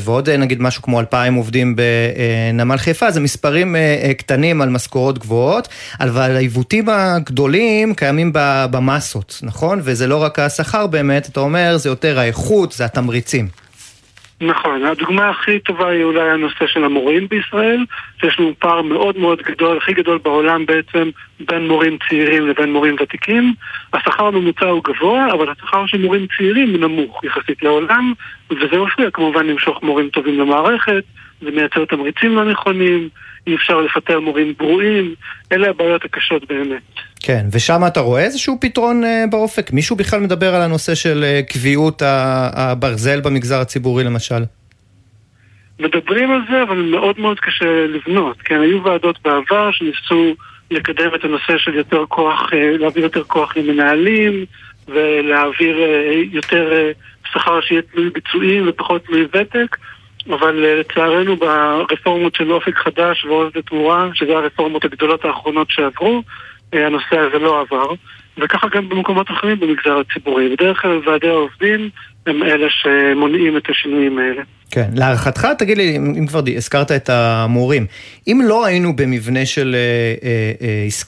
[0.00, 3.76] ועוד נגיד משהו כמו 2,000 עובדים בנמל חיפה, זה מספרים
[4.16, 5.68] קטנים על משכורות גבוהות,
[6.00, 9.80] אבל העיוותים הגדולים קיימים במסות, נכון?
[9.82, 13.63] וזה לא רק השכר באמת, אתה אומר, זה יותר האיכות, זה התמריצים.
[14.40, 17.84] נכון, הדוגמה הכי טובה היא אולי הנושא של המורים בישראל,
[18.20, 21.10] שיש לנו פער מאוד מאוד גדול, הכי גדול בעולם בעצם,
[21.40, 23.54] בין מורים צעירים לבין מורים ותיקים.
[23.92, 28.12] השכר הממוצע הוא גבוה, אבל השכר של מורים צעירים הוא נמוך יחסית לעולם,
[28.50, 31.04] וזה מפריע כמובן למשוך מורים טובים למערכת,
[31.40, 33.08] זה מייצר תמריצים לא נכונים,
[33.46, 35.14] אי אפשר לפטר מורים גרועים,
[35.52, 36.82] אלה הבעיות הקשות באמת.
[37.20, 39.72] כן, ושם אתה רואה איזשהו פתרון uh, באופק?
[39.72, 42.02] מישהו בכלל מדבר על הנושא של uh, קביעות
[42.54, 44.42] הברזל במגזר הציבורי למשל?
[45.80, 48.36] מדברים על זה, אבל מאוד מאוד קשה לבנות.
[48.42, 50.34] כן, היו ועדות בעבר שניסו
[50.70, 54.44] לקדם את הנושא של יותר כוח, uh, להעביר יותר כוח למנהלים,
[54.88, 59.76] ולהעביר uh, יותר uh, שכר שיהיה תלוי ביצועים ופחות תלוי ותק.
[60.28, 66.22] אבל לצערנו ברפורמות של אופק חדש ועוז לתמורה, שזה הרפורמות הגדולות האחרונות שעברו,
[66.72, 67.94] הנושא הזה לא עבר,
[68.38, 70.56] וככה גם במקומות אחרים במגזר הציבורי.
[70.56, 71.90] בדרך כלל ועדי העובדים
[72.26, 74.42] הם אלה שמונעים את השינויים האלה.
[74.70, 77.86] כן, להערכתך, תגיד לי, אם כבר הזכרת את המורים,
[78.26, 80.52] אם לא היינו במבנה של אה, אה,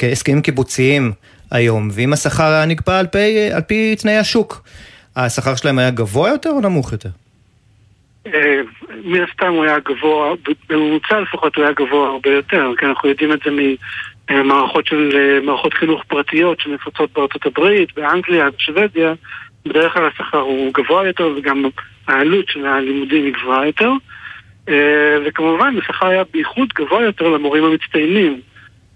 [0.03, 1.13] אה, הסכמים קיבוציים
[1.51, 4.63] היום, ואם השכר היה נקבע על פי, על פי תנאי השוק,
[5.17, 7.09] השכר שלהם היה גבוה יותר או נמוך יותר?
[9.05, 10.35] מן הסתם הוא היה גבוה,
[10.69, 13.51] בממוצע לפחות הוא היה גבוה הרבה יותר, כי אנחנו יודעים את זה
[14.45, 19.15] מערכות של מערכות חינוך פרטיות שנפוצות בארצות הברית, באנגליה, בשוודיה,
[19.67, 21.65] בדרך כלל השכר הוא גבוה יותר וגם
[22.09, 23.91] העלות של הלימודים היא גבוהה יותר.
[25.27, 28.41] וכמובן השכר היה בייחוד גבוה יותר למורים המצטיינים,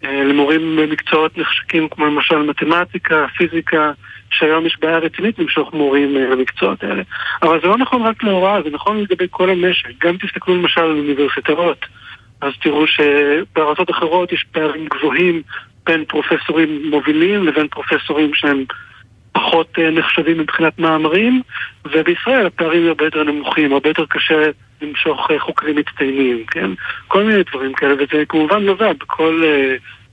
[0.02, 3.92] למורים במקצועות נחשקים כמו למשל מתמטיקה, פיזיקה,
[4.30, 7.02] שהיום יש בעיה רצינית למשוך מורים למקצועות האלה.
[7.42, 10.04] אבל זה לא נכון רק להוראה, זה נכון לגבי כל המשק.
[10.04, 11.86] גם תסתכלו למשל על אוניברסיטאות.
[12.40, 15.42] אז תראו שבארצות אחרות יש פערים גבוהים
[15.86, 18.64] בין פרופסורים מובילים לבין פרופסורים שהם
[19.32, 21.42] פחות נחשבים מבחינת מאמרים,
[21.84, 24.34] ובישראל הפערים הרבה יותר נמוכים, הרבה יותר קשה
[24.82, 26.70] למשוך חוקרים מצטיינים, כן?
[27.08, 29.42] כל מיני דברים כאלה, וזה כמובן נובע בכל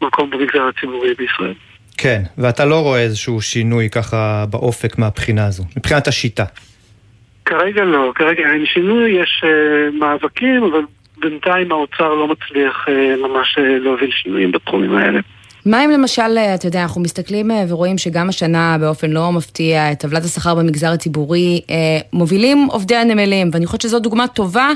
[0.02, 1.54] מקום במגזר הציבורי בישראל.
[1.98, 6.46] כן, ואתה לא רואה איזשהו שינוי ככה באופק מהבחינה הזו, מבחינת השיטה.
[7.46, 10.82] כרגע לא, כרגע אין שינוי, יש uh, מאבקים, אבל
[11.18, 15.20] בינתיים האוצר לא מצליח uh, ממש uh, להוביל שינויים בתחומים האלה.
[15.68, 20.26] מה אם למשל, אתה יודע, אנחנו מסתכלים ורואים שגם השנה באופן לא מפתיע, את טבלת
[20.26, 21.62] השכר במגזר הציבורי
[22.14, 24.70] מובילים עובדי הנמלים, ואני חושבת שזו דוגמה טובה,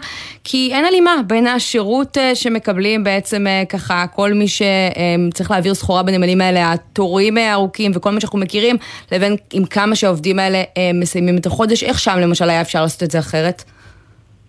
[0.44, 6.72] כי אין הלימה בין השירות שמקבלים בעצם ככה כל מי שצריך להעביר סחורה בנמלים האלה,
[6.72, 8.78] התורים הארוכים וכל מה שאנחנו מכירים,
[9.12, 10.64] לבין עם כמה שהעובדים האלה
[10.94, 13.64] מסיימים את החודש, איך שם למשל היה אפשר לעשות את זה אחרת?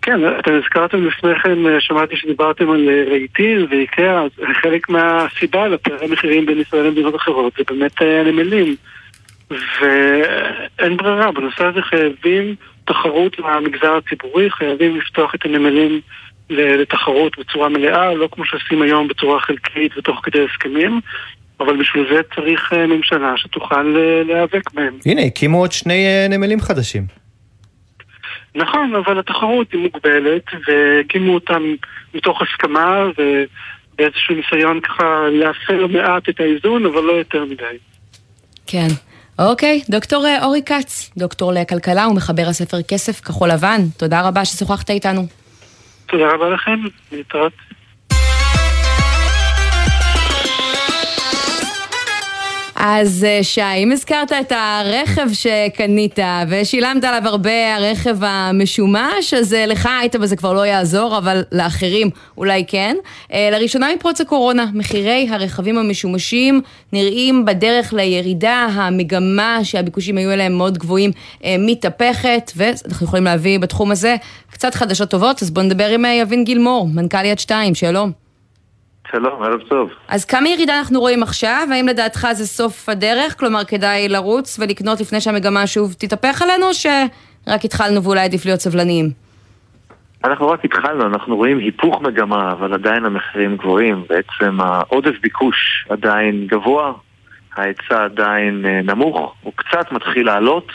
[0.03, 4.31] כן, אתם הזכרתם לפני כן, שמעתי שדיברתם על רהיטים ואיקאה, אז
[4.61, 8.75] חלק מהסיבה לפערי מחירים בין ישראל למדינות אחרות זה באמת הנמלים.
[9.51, 16.01] ואין ברירה, בנושא הזה חייבים תחרות למגזר הציבורי, חייבים לפתוח את הנמלים
[16.49, 20.99] לתחרות בצורה מלאה, לא כמו שעושים היום בצורה חלקית ותוך כדי הסכמים.
[21.59, 23.83] אבל בשביל זה צריך ממשלה שתוכל
[24.27, 24.93] להיאבק בהם.
[25.05, 27.22] הנה, הקימו עוד שני נמלים חדשים.
[28.55, 31.63] נכון, אבל התחרות היא מוגבלת, והקימו אותם
[32.13, 37.77] מתוך הסכמה ובאיזשהו ניסיון ככה להפר מעט את האיזון, אבל לא יותר מדי.
[38.67, 38.87] כן.
[39.39, 45.21] אוקיי, דוקטור אורי כץ, דוקטור לכלכלה ומחבר הספר כסף כחול לבן, תודה רבה ששוחחת איתנו.
[46.05, 46.79] תודה רבה לכם,
[47.11, 47.53] להתראות.
[52.85, 56.19] אז שי, אם הזכרת את הרכב שקנית
[56.49, 62.63] ושילמת עליו הרבה, הרכב המשומש, אז לך היית בזה כבר לא יעזור, אבל לאחרים אולי
[62.67, 62.95] כן.
[63.33, 66.61] לראשונה מפרוץ הקורונה, מחירי הרכבים המשומשים
[66.93, 71.11] נראים בדרך לירידה, המגמה שהביקושים היו אליהם מאוד גבוהים
[71.59, 74.15] מתהפכת, ואנחנו יכולים להביא בתחום הזה
[74.51, 78.22] קצת חדשות טובות, אז בואו נדבר עם יבין גילמור, מנכ"ל יד 2, שלום.
[79.11, 79.89] שלום, ערב טוב.
[80.07, 81.67] אז כמה ירידה אנחנו רואים עכשיו?
[81.71, 83.39] האם לדעתך זה סוף הדרך?
[83.39, 88.59] כלומר, כדאי לרוץ ולקנות לפני שהמגמה שוב תתהפך עלינו, או שרק התחלנו ואולי עדיף להיות
[88.59, 89.09] סבלניים?
[90.23, 94.05] אנחנו רק התחלנו, אנחנו רואים היפוך מגמה, אבל עדיין המחירים גבוהים.
[94.09, 96.93] בעצם העודף ביקוש עדיין גבוה,
[97.55, 100.67] ההיצע עדיין נמוך, הוא קצת מתחיל לעלות,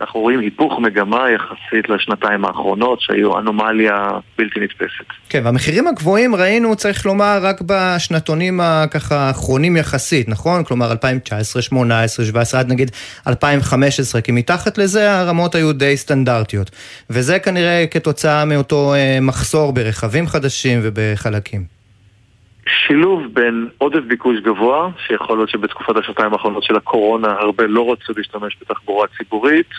[0.00, 5.04] אנחנו רואים היפוך מגמה יחסית לשנתיים האחרונות, שהיו אנומליה בלתי נתפסת.
[5.28, 10.64] כן, והמחירים הגבוהים ראינו, צריך לומר, רק בשנתונים הככה האחרונים יחסית, נכון?
[10.64, 12.90] כלומר 2019, 2018, 2017, עד נגיד
[13.26, 16.70] 2015, כי מתחת לזה הרמות היו די סטנדרטיות.
[17.10, 21.77] וזה כנראה כתוצאה מאותו אה, מחסור ברכבים חדשים ובחלקים.
[22.68, 28.12] שילוב בין עודף ביקוש גבוה, שיכול להיות שבתקופת השנתיים האחרונות של הקורונה הרבה לא רצו
[28.16, 29.70] להשתמש בתחבורה ציבורית,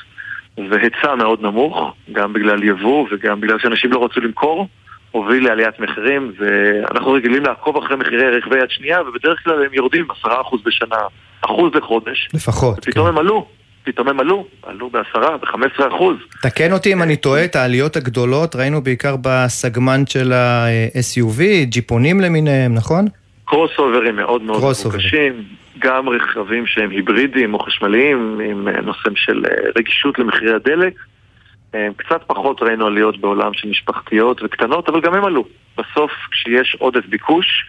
[0.58, 4.68] והיצע מאוד נמוך, גם בגלל יבוא וגם בגלל שאנשים לא רצו למכור,
[5.12, 10.08] הוביל לעליית מחירים, ואנחנו רגילים לעקוב אחרי מחירי רכבי יד שנייה, ובדרך כלל הם יורדים
[10.24, 10.28] 10%
[10.66, 10.98] בשנה,
[11.42, 12.30] אחוז לחודש.
[12.34, 12.78] לפחות.
[12.78, 13.12] ופתאום כן.
[13.12, 13.48] הם עלו.
[13.92, 16.18] פתאום הם עלו, עלו בעשרה, ב-15 אחוז.
[16.42, 22.74] תקן אותי אם אני טועה, את העליות הגדולות ראינו בעיקר בסגמנט של ה-SUV, ג'יפונים למיניהם,
[22.74, 23.06] נכון?
[23.46, 25.44] קרוס אוברים מאוד מאוד מבוקשים,
[25.80, 30.94] גם רכבים שהם היברידיים או חשמליים, עם אה, נושא של אה, רגישות למחירי הדלק.
[31.76, 35.46] אה, קצת פחות ראינו עליות בעולם של משפחתיות וקטנות, אבל גם הם עלו.
[35.78, 37.66] בסוף, כשיש עודף ביקוש,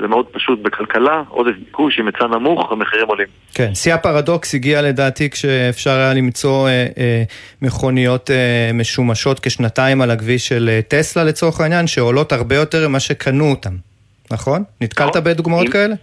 [0.00, 3.26] זה מאוד פשוט בכלכלה, עודף ביקוש עם היצע נמוך, המחירים עולים.
[3.54, 7.22] כן, שיא הפרדוקס הגיע לדעתי כשאפשר היה למצוא אה, אה,
[7.62, 13.00] מכוניות אה, משומשות כשנתיים על הכביש של אה, טסלה לצורך העניין, שעולות הרבה יותר ממה
[13.00, 13.74] שקנו אותן,
[14.30, 14.64] נכון?
[14.80, 15.24] נתקלת נכון.
[15.24, 15.72] בדוגמאות אם...
[15.72, 15.94] כאלה?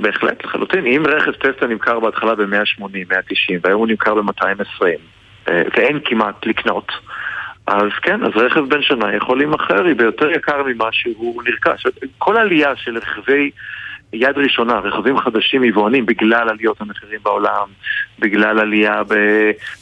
[0.00, 0.86] בהחלט, לחלוטין.
[0.86, 4.84] אם רכב טסלה נמכר בהתחלה ב-180, 190, והיום הוא נמכר ב-220,
[5.48, 6.92] אה, ואין כמעט לקנות.
[7.66, 11.86] אז כן, אז רכב בן שנה יכול להימכר היא ביותר יקר ממה שהוא נרכש.
[12.18, 13.50] כל עלייה של רכבי
[14.12, 17.66] יד ראשונה, רכבים חדשים יבואנים בגלל עליות המחירים בעולם,
[18.18, 19.02] בגלל עלייה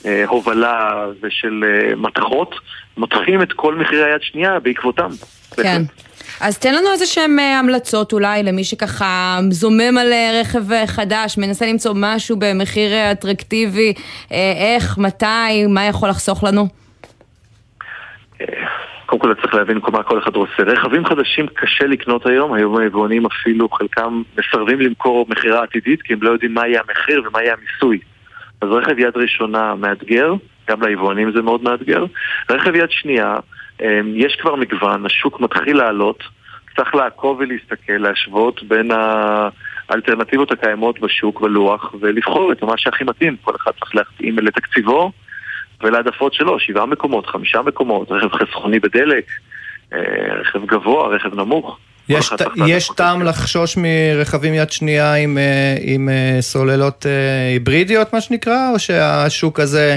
[0.05, 2.55] בהובלה ושל אה, מתכות,
[2.97, 5.09] מותחים את כל מחירי היד שנייה בעקבותם.
[5.57, 5.83] כן.
[6.41, 11.39] אז תן לנו איזה שהן אה, המלצות אולי למי שככה זומם על אה, רכב חדש,
[11.39, 13.95] מנסה למצוא משהו במחיר אטרקטיבי,
[14.31, 16.69] איך, מתי, מה יכול לחסוך לנו?
[19.07, 20.63] קודם כל צריך להבין מה כל אחד רוצה.
[20.63, 26.23] רכבים חדשים קשה לקנות היום, היום היבואנים אפילו חלקם מסרבים למכור מכירה עתידית כי הם
[26.23, 27.99] לא יודעים מה יהיה המחיר ומה יהיה המיסוי.
[28.61, 30.35] אז רכב יד ראשונה מאתגר,
[30.69, 32.05] גם ליבואנים זה מאוד מאתגר.
[32.51, 33.37] רכב יד שנייה,
[33.81, 36.23] אמ, יש כבר מגוון, השוק מתחיל לעלות,
[36.77, 38.91] צריך לעקוב ולהסתכל, להשוות בין
[39.89, 45.13] האלטרנטיבות הקיימות בשוק בלוח ולבחור את מה שהכי מתאים, כל אחד צריך להתאים לתקציבו
[45.83, 49.25] ולהעדפות שלו, שבעה מקומות, חמישה מקומות, רכב חסכוני בדלק,
[49.93, 49.99] אה,
[50.41, 51.79] רכב גבוה, רכב נמוך.
[52.09, 57.07] יש, ת, יש טעם לחשוש מרכבים יד שנייה עם, אה, עם אה, סוללות
[57.53, 59.97] היברידיות, מה שנקרא, או שהשוק הזה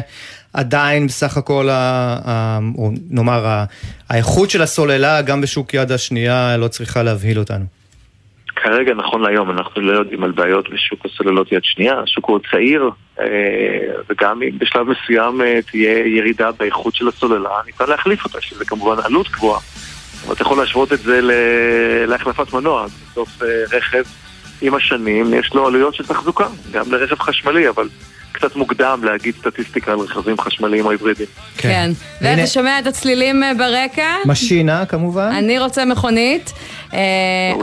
[0.53, 3.63] עדיין בסך הכל, ה, ה, או נאמר,
[4.09, 7.82] האיכות של הסוללה גם בשוק יד השנייה לא צריכה להבהיל אותנו?
[8.55, 12.89] כרגע, נכון להיום, אנחנו לא יודעים על בעיות בשוק הסוללות יד שנייה, השוק הוא צעיר,
[13.19, 13.25] אה,
[14.09, 18.95] וגם אם בשלב מסוים אה, תהיה ירידה באיכות של הסוללה, ניתן להחליף אותה, שזה כמובן
[19.03, 19.59] עלות גבוהה.
[20.25, 21.19] אבל אתה יכול להשוות את זה
[22.07, 24.03] להחלפת מנוע, בסוף אה, רכב
[24.61, 27.89] עם השנים יש לו עלויות של תחזוקה, גם לרכב חשמלי, אבל
[28.33, 31.29] קצת מוקדם להגיד סטטיסטיקה על רכבים חשמליים או היברידיים.
[31.57, 31.69] כן.
[31.69, 31.91] כן.
[32.21, 34.15] ואתה שומע את הצלילים אה, ברקע?
[34.25, 35.31] משינה כמובן.
[35.37, 36.53] אני רוצה מכונית.
[36.93, 36.99] אה,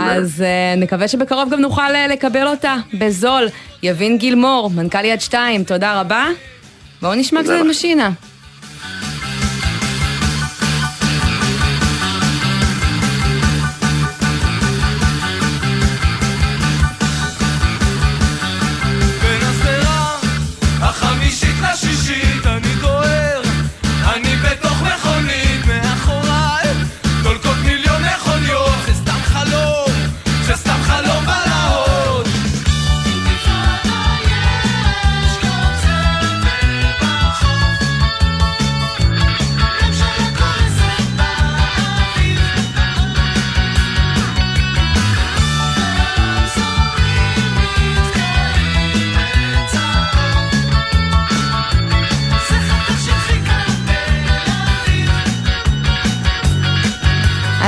[0.00, 3.48] אז אה, נקווה שבקרוב גם נוכל לקבל אותה בזול.
[3.82, 6.26] יבין גילמור, מנכ"ל יד שתיים, תודה רבה.
[7.02, 8.10] בואו נשמע קצת משינה.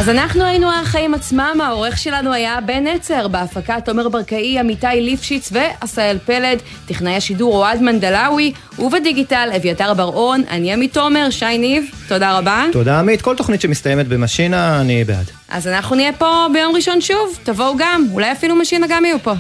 [0.03, 5.53] אז אנחנו היינו החיים עצמם, העורך שלנו היה בן נצר, בהפקה תומר ברקאי, עמיתי ליפשיץ
[5.53, 12.39] ועשהאל פלד, טכנאי השידור אוהד מנדלאווי, ובדיגיטל אביתר בר-און, אני עמית תומר, שי ניב, תודה
[12.39, 12.65] רבה.
[12.73, 15.31] תודה עמית, כל תוכנית שמסתיימת במשינה, אני בעד.
[15.49, 19.33] אז אנחנו נהיה פה ביום ראשון שוב, תבואו גם, אולי אפילו משינה גם יהיו פה.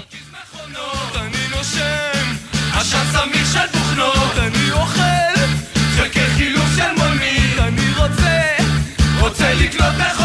[9.22, 10.21] רוצה לקנות מכונית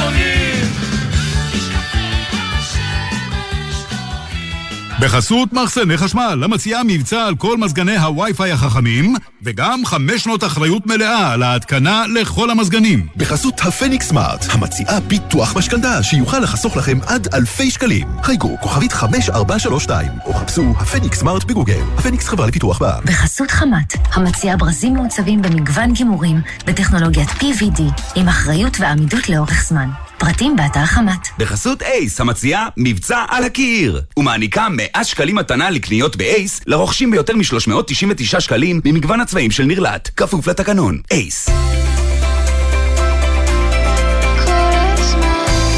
[5.00, 9.16] בחסות מחסני חשמל, המציעה מבצע על כל מזגני הווי-פיי החכמים,
[9.48, 13.08] וגם חמש שנות אחריות מלאה על ההתקנה לכל המזגנים.
[13.16, 18.08] בחסות הפניקס סמארט, המציעה ביטוח משכנתה שיוכל לחסוך לכם עד אלפי שקלים.
[18.24, 21.82] חייגו כוכבית 5432, או חפשו הפניקס סמארט בגוגל.
[21.98, 23.04] הפניקס חברה לפיתוח בע"מ.
[23.06, 27.82] בחסות חמת, המציעה ברזים מעוצבים במגוון גימורים, בטכנולוגיית PVD,
[28.16, 29.90] עם אחריות ועמידות לאורך זמן.
[30.18, 31.28] פרטים באתר חמת.
[31.38, 38.40] בחסות אייס, המציעה מבצע על הקיר, ומעניקה 100 שקלים מתנה לקניות באייס, לרוכשים ביותר מ-399
[38.40, 41.02] שקלים ממגוון הצבעים של נרלט, כפוף לתקנון.
[41.12, 41.50] אייס.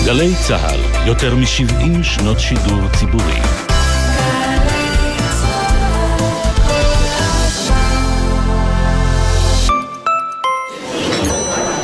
[0.06, 3.40] גלי צה"ל, יותר מ-70 שנות שידור ציבורי.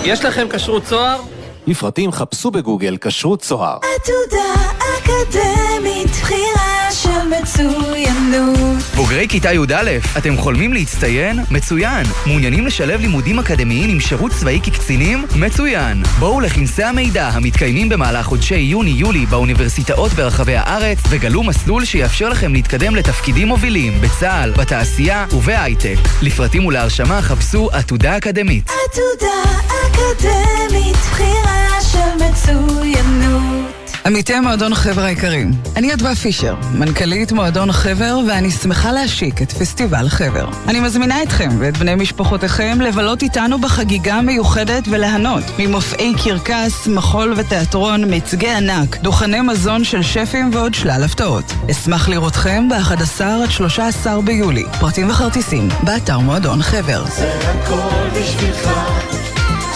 [0.04, 1.35] יש לכם כשרות צוהר?
[1.68, 3.78] לפרטים חפשו בגוגל כשרות צוהר.
[3.78, 8.82] עתודה אקדמית, בחירה של מצוינות.
[8.96, 11.40] בוגרי כיתה י"א, אתם חולמים להצטיין?
[11.52, 12.06] מצוין.
[12.26, 15.26] מעוניינים לשלב לימודים אקדמיים עם שירות צבאי כקצינים?
[15.36, 16.04] מצוין.
[16.20, 22.96] בואו לכנסי המידע המתקיימים במהלך חודשי יוני-יולי באוניברסיטאות ברחבי הארץ וגלו מסלול שיאפשר לכם להתקדם
[22.96, 25.98] לתפקידים מובילים בצה"ל, בתעשייה ובהייטק.
[26.22, 28.70] לפרטים ולהרשמה חפשו עתודה אקדמית.
[28.70, 31.55] עתודה אקדמית, בחירה
[31.92, 33.66] של מצוינות.
[34.06, 40.10] עמיתי מועדון חבר היקרים, אני אדווה פישר, מנכ"לית מועדון חבר, ואני שמחה להשיק את פסטיבל
[40.10, 40.50] חבר.
[40.68, 48.04] אני מזמינה אתכם ואת בני משפחותיכם לבלות איתנו בחגיגה מיוחדת וליהנות ממופעי קרקס, מחול ותיאטרון,
[48.04, 51.54] מיצגי ענק, דוכני מזון של שפים ועוד שלל הפתעות.
[51.72, 54.64] אשמח לראותכם ב-11 עד 13 ביולי.
[54.80, 57.06] פרטים וכרטיסים, באתר מועדון חבר.
[57.06, 58.70] זה הכל בשבילך,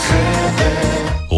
[0.08, 0.89] חבר.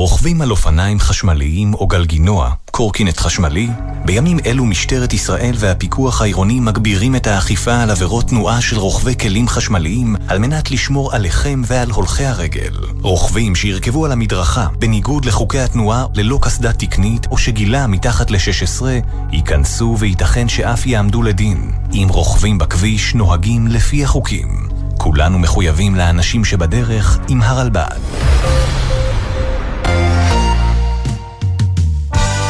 [0.01, 3.69] רוכבים על אופניים חשמליים או גלגינוע, קורקינט חשמלי?
[4.05, 9.47] בימים אלו משטרת ישראל והפיקוח העירוני מגבירים את האכיפה על עבירות תנועה של רוכבי כלים
[9.47, 12.73] חשמליים על מנת לשמור עליכם ועל הולכי הרגל.
[13.01, 18.85] רוכבים שירכבו על המדרכה בניגוד לחוקי התנועה ללא קסדה תקנית או שגילה מתחת ל-16
[19.31, 21.71] ייכנסו וייתכן שאף יעמדו לדין.
[21.93, 24.67] אם רוכבים בכביש נוהגים לפי החוקים.
[24.97, 27.99] כולנו מחויבים לאנשים שבדרך עם הרלב"ד.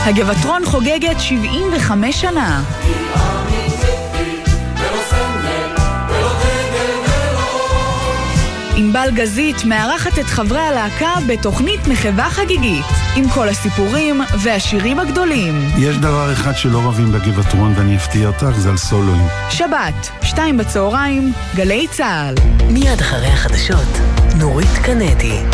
[0.05, 2.63] הגבעטרון חוגגת 75 שנה.
[8.75, 12.85] ענבל גזית מארחת את חברי הלהקה בתוכנית מחווה חגיגית,
[13.15, 15.69] עם כל הסיפורים והשירים הגדולים.
[15.77, 19.27] יש דבר אחד שלא רבים בגבעטרון ואני אפתיע אותך, זה על סולואים.
[19.49, 22.35] שבת, שתיים בצהריים, גלי צה"ל.
[22.67, 23.97] מיד אחרי החדשות,
[24.37, 25.51] נורית קנדי.